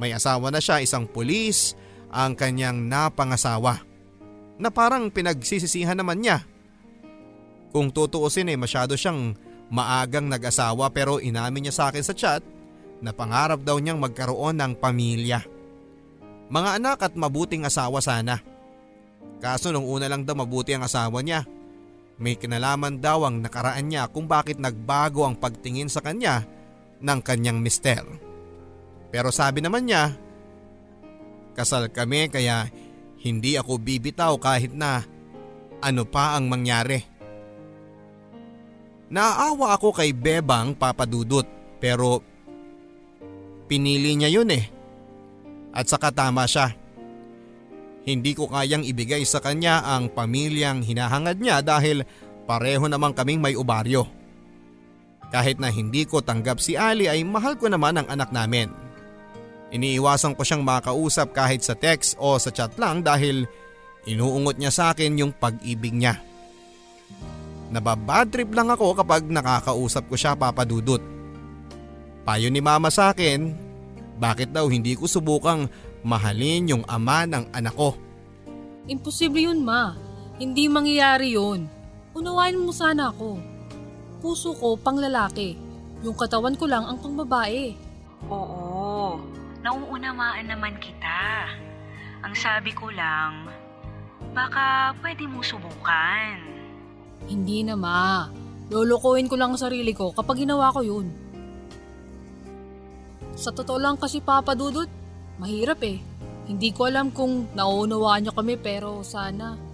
May 0.02 0.10
asawa 0.10 0.50
na 0.50 0.58
siya, 0.58 0.82
isang 0.82 1.06
pulis, 1.06 1.78
ang 2.10 2.34
kanyang 2.34 2.90
napangasawa 2.90 3.86
na 4.58 4.74
parang 4.74 5.14
pinagsisisihan 5.14 5.94
naman 5.94 6.18
niya. 6.18 6.42
Kung 7.70 7.94
tutuusin 7.94 8.50
eh 8.50 8.58
masyado 8.58 8.98
siyang 8.98 9.38
maagang 9.70 10.26
nag-asawa 10.26 10.90
pero 10.90 11.22
inamin 11.22 11.70
niya 11.70 11.74
sa 11.78 11.84
akin 11.94 12.02
sa 12.02 12.18
chat 12.18 12.42
na 13.06 13.14
pangarap 13.14 13.62
daw 13.62 13.78
niyang 13.78 14.02
magkaroon 14.02 14.58
ng 14.58 14.74
pamilya. 14.82 15.46
Mga 16.50 16.70
anak 16.82 16.98
at 17.06 17.14
mabuting 17.14 17.70
asawa 17.70 18.02
sana. 18.02 18.42
Kaso 19.38 19.70
nung 19.70 19.86
una 19.86 20.10
lang 20.10 20.26
daw 20.26 20.34
mabuti 20.34 20.74
ang 20.74 20.82
asawa 20.82 21.22
niya. 21.22 21.46
May 22.18 22.34
kinalaman 22.34 22.98
daw 22.98 23.30
ang 23.30 23.46
nakaraan 23.46 23.94
niya 23.94 24.10
kung 24.10 24.26
bakit 24.26 24.58
nagbago 24.58 25.22
ang 25.22 25.38
pagtingin 25.38 25.90
sa 25.90 26.02
kanya 26.02 26.46
ng 26.98 27.20
kanyang 27.22 27.62
mister. 27.62 28.02
Pero 29.14 29.30
sabi 29.30 29.62
naman 29.62 29.86
niya, 29.86 30.18
kasal 31.54 31.94
kami 31.94 32.30
kaya 32.34 32.70
hindi 33.22 33.54
ako 33.54 33.78
bibitaw 33.78 34.34
kahit 34.42 34.74
na 34.74 35.06
ano 35.82 36.04
pa 36.10 36.34
ang 36.34 36.50
mangyari. 36.50 37.02
Naawa 39.08 39.78
ako 39.78 39.96
kay 39.96 40.12
Bebang 40.12 40.76
papadudot 40.76 41.48
pero 41.78 42.20
pinili 43.70 44.18
niya 44.18 44.30
yun 44.34 44.50
eh. 44.52 44.66
At 45.72 45.86
saka 45.86 46.10
tama 46.10 46.50
siya. 46.50 46.74
Hindi 48.08 48.32
ko 48.32 48.48
kayang 48.48 48.88
ibigay 48.88 49.28
sa 49.28 49.44
kanya 49.44 49.84
ang 49.84 50.08
pamilyang 50.08 50.80
hinahangad 50.80 51.44
niya 51.44 51.60
dahil 51.60 52.08
pareho 52.48 52.88
namang 52.88 53.12
kaming 53.12 53.44
may 53.44 53.52
ubaryo. 53.60 54.08
Kahit 55.28 55.60
na 55.60 55.68
hindi 55.68 56.08
ko 56.08 56.24
tanggap 56.24 56.64
si 56.64 56.80
Ali 56.80 57.12
ay 57.12 57.28
mahal 57.28 57.60
ko 57.60 57.68
naman 57.68 58.00
ang 58.00 58.08
anak 58.08 58.32
namin. 58.32 58.72
Iniiwasan 59.76 60.40
ko 60.40 60.48
siyang 60.48 60.64
makausap 60.64 61.36
kahit 61.36 61.68
sa 61.68 61.76
text 61.76 62.16
o 62.16 62.40
sa 62.40 62.48
chat 62.48 62.72
lang 62.80 63.04
dahil 63.04 63.44
inuungot 64.08 64.56
niya 64.56 64.72
sa 64.72 64.96
akin 64.96 65.20
yung 65.20 65.36
pag-ibig 65.36 65.92
niya. 65.92 66.16
Nababad 67.76 68.32
trip 68.32 68.56
lang 68.56 68.72
ako 68.72 69.04
kapag 69.04 69.28
nakakausap 69.28 70.08
ko 70.08 70.16
siya 70.16 70.40
papadudot. 70.40 71.04
Payo 72.24 72.48
ni 72.48 72.64
mama 72.64 72.88
sa 72.88 73.12
akin, 73.12 73.52
bakit 74.16 74.56
daw 74.56 74.72
hindi 74.72 74.96
ko 74.96 75.12
subukang 75.12 75.68
mahalin 76.06 76.70
yung 76.70 76.84
ama 76.86 77.26
ng 77.26 77.50
anak 77.54 77.74
ko? 77.74 77.98
Imposible 78.88 79.44
yun 79.44 79.62
ma. 79.62 79.98
Hindi 80.38 80.70
mangyayari 80.70 81.34
yun. 81.34 81.66
Unawain 82.14 82.58
mo 82.58 82.74
sana 82.74 83.10
ako. 83.14 83.38
puso 84.18 84.54
ko 84.58 84.74
pang 84.78 84.98
lalaki. 84.98 85.54
Yung 86.02 86.18
katawan 86.18 86.58
ko 86.58 86.66
lang 86.66 86.86
ang 86.86 86.98
pang 86.98 87.14
babae. 87.14 87.74
Oo, 88.30 89.22
nauunamaan 89.62 90.50
naman 90.50 90.74
kita. 90.82 91.46
Ang 92.26 92.34
sabi 92.34 92.74
ko 92.74 92.90
lang, 92.90 93.46
baka 94.34 94.98
pwede 95.06 95.30
mo 95.30 95.46
subukan. 95.46 96.38
Hindi 97.30 97.62
na 97.62 97.78
ma. 97.78 98.30
Lolokohin 98.74 99.30
ko 99.30 99.38
lang 99.38 99.54
ang 99.54 99.62
sarili 99.62 99.94
ko 99.94 100.12
kapag 100.12 100.44
ginawa 100.44 100.74
ko 100.74 100.82
yun. 100.82 101.08
Sa 103.38 103.54
totoo 103.54 103.78
lang 103.78 103.96
kasi 104.02 104.18
Papa 104.20 104.58
Dudut, 104.58 104.90
mahirap 105.38 105.80
eh. 105.86 106.02
Hindi 106.48 106.72
ko 106.72 106.88
alam 106.88 107.12
kung 107.12 107.52
nauunawaan 107.54 108.28
niyo 108.28 108.34
kami 108.34 108.56
pero 108.56 109.04
sana 109.04 109.68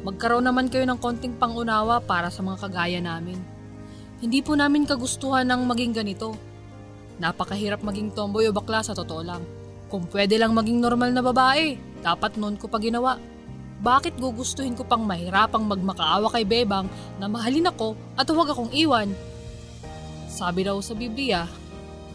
magkaroon 0.00 0.48
naman 0.48 0.72
kayo 0.72 0.88
ng 0.88 0.96
konting 0.96 1.36
pangunawa 1.36 2.00
para 2.00 2.32
sa 2.32 2.40
mga 2.40 2.68
kagaya 2.68 3.00
namin. 3.04 3.36
Hindi 4.20 4.40
po 4.40 4.56
namin 4.56 4.88
kagustuhan 4.88 5.48
ng 5.48 5.64
maging 5.64 5.92
ganito. 5.96 6.36
Napakahirap 7.20 7.84
maging 7.84 8.12
tomboy 8.16 8.48
o 8.48 8.52
bakla 8.52 8.80
sa 8.80 8.96
totoo 8.96 9.20
lang. 9.20 9.44
Kung 9.92 10.08
pwede 10.08 10.40
lang 10.40 10.56
maging 10.56 10.80
normal 10.80 11.12
na 11.12 11.20
babae, 11.20 11.76
dapat 12.00 12.40
noon 12.40 12.56
ko 12.56 12.68
pa 12.68 12.80
ginawa. 12.80 13.20
Bakit 13.80 14.20
gugustuhin 14.20 14.76
ko 14.76 14.84
pang 14.84 15.04
mahirapang 15.04 15.64
magmakaawa 15.64 16.28
kay 16.32 16.44
Bebang 16.44 16.88
na 17.16 17.28
mahalin 17.28 17.72
ako 17.72 17.96
at 18.16 18.28
huwag 18.28 18.52
akong 18.52 18.72
iwan? 18.76 19.12
Sabi 20.28 20.68
daw 20.68 20.76
sa 20.84 20.92
Biblia, 20.92 21.48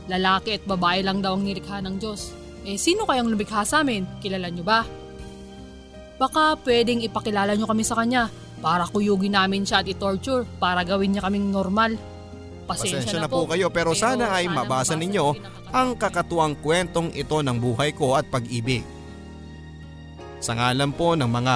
lalaki 0.06 0.58
at 0.58 0.64
babae 0.66 1.02
lang 1.02 1.26
daw 1.26 1.34
ang 1.34 1.46
nilikha 1.46 1.82
ng 1.82 1.98
Diyos. 1.98 2.45
Eh 2.66 2.82
sino 2.82 3.06
kayang 3.06 3.30
lumikha 3.30 3.62
sa 3.62 3.86
amin? 3.86 4.10
Kilala 4.20 4.50
niyo 4.50 4.66
ba? 4.66 4.82
Baka 6.18 6.58
pwedeng 6.66 7.06
ipakilala 7.06 7.54
niyo 7.54 7.70
kami 7.70 7.86
sa 7.86 7.94
kanya 8.02 8.34
para 8.58 8.90
kuyugin 8.90 9.38
namin 9.38 9.62
siya 9.62 9.86
at 9.86 9.88
i-torture 9.88 10.50
para 10.58 10.82
gawin 10.82 11.14
niya 11.14 11.30
kaming 11.30 11.54
normal. 11.54 11.94
Pasensya, 12.66 13.06
Pasensya 13.06 13.22
na 13.22 13.30
po 13.30 13.46
kayo 13.46 13.70
pero 13.70 13.94
sana 13.94 14.34
ay 14.34 14.50
mabasa 14.50 14.98
ninyo 14.98 15.38
ang 15.70 15.94
kakatuwang 15.94 16.58
kwentong 16.58 17.14
ito 17.14 17.38
ng 17.46 17.58
buhay 17.62 17.94
ko 17.94 18.18
at 18.18 18.26
pag-ibig. 18.26 18.82
Sa 20.42 20.58
ngalan 20.58 20.90
po 20.98 21.14
ng 21.14 21.30
mga 21.30 21.56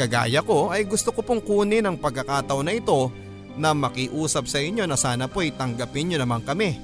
kagaya 0.00 0.40
ko 0.40 0.72
ay 0.72 0.88
gusto 0.88 1.12
ko 1.12 1.20
pong 1.20 1.44
kunin 1.44 1.84
ang 1.84 2.00
pagkakataon 2.00 2.64
na 2.64 2.72
ito 2.72 3.12
na 3.60 3.76
makiusap 3.76 4.48
sa 4.48 4.64
inyo 4.64 4.88
na 4.88 4.96
sana 4.96 5.28
po 5.28 5.44
itanggapin 5.44 6.16
nyo 6.16 6.18
naman 6.24 6.40
kami. 6.40 6.80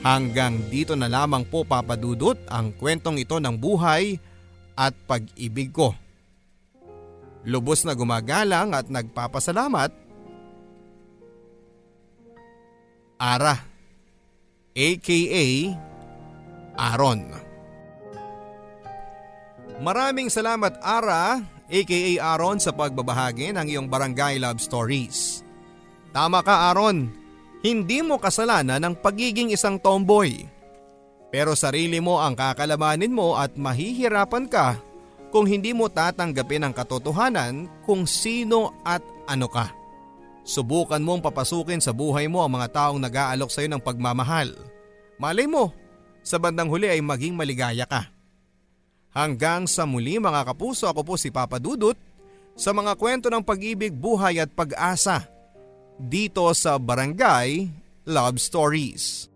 Hanggang 0.00 0.56
dito 0.72 0.96
na 0.96 1.12
lamang 1.12 1.44
po 1.44 1.60
papadudot 1.60 2.36
ang 2.48 2.72
kwentong 2.72 3.20
ito 3.20 3.36
ng 3.36 3.52
buhay 3.52 4.16
at 4.72 4.96
pag-ibig 5.04 5.68
ko. 5.76 5.92
Lubos 7.44 7.84
na 7.84 7.92
gumagalang 7.92 8.72
at 8.72 8.88
nagpapasalamat. 8.88 9.92
Ara, 13.20 13.60
aka 14.72 15.20
Aaron. 16.80 17.20
Maraming 19.84 20.32
salamat 20.32 20.80
Ara, 20.80 21.44
aka 21.68 22.00
Aaron 22.16 22.56
sa 22.56 22.72
pagbabahagi 22.72 23.52
ng 23.52 23.66
iyong 23.68 23.88
Barangay 23.92 24.40
Love 24.40 24.64
Stories. 24.64 25.44
Tama 26.16 26.40
ka 26.40 26.72
Aaron, 26.72 27.19
hindi 27.60 28.00
mo 28.00 28.16
kasalanan 28.16 28.80
ang 28.80 28.94
pagiging 28.96 29.52
isang 29.52 29.76
tomboy. 29.76 30.48
Pero 31.30 31.54
sarili 31.54 32.00
mo 32.02 32.18
ang 32.18 32.34
kakalamanin 32.34 33.12
mo 33.12 33.36
at 33.38 33.54
mahihirapan 33.54 34.48
ka 34.50 34.80
kung 35.30 35.46
hindi 35.46 35.70
mo 35.70 35.86
tatanggapin 35.86 36.66
ang 36.66 36.74
katotohanan 36.74 37.70
kung 37.86 38.08
sino 38.08 38.74
at 38.82 39.04
ano 39.30 39.46
ka. 39.46 39.70
Subukan 40.42 40.98
mong 41.04 41.22
papasukin 41.22 41.78
sa 41.78 41.94
buhay 41.94 42.26
mo 42.26 42.42
ang 42.42 42.58
mga 42.58 42.68
taong 42.74 42.98
nag-aalok 42.98 43.52
sa 43.52 43.62
iyo 43.62 43.70
ng 43.70 43.84
pagmamahal. 43.84 44.50
Malay 45.20 45.46
mo, 45.46 45.70
sa 46.24 46.40
bandang 46.40 46.66
huli 46.66 46.90
ay 46.90 46.98
maging 47.04 47.36
maligaya 47.36 47.86
ka. 47.86 48.10
Hanggang 49.14 49.68
sa 49.70 49.84
muli 49.86 50.18
mga 50.18 50.48
kapuso 50.48 50.88
ako 50.90 51.02
po 51.04 51.14
si 51.20 51.30
Papa 51.30 51.60
Dudut 51.62 51.94
sa 52.56 52.74
mga 52.74 52.98
kwento 52.98 53.30
ng 53.30 53.44
pag-ibig, 53.44 53.94
buhay 53.94 54.42
at 54.42 54.50
pag-asa 54.50 55.28
dito 56.00 56.48
sa 56.56 56.80
Barangay 56.80 57.70
Love 58.08 58.42
Stories. 58.42 59.29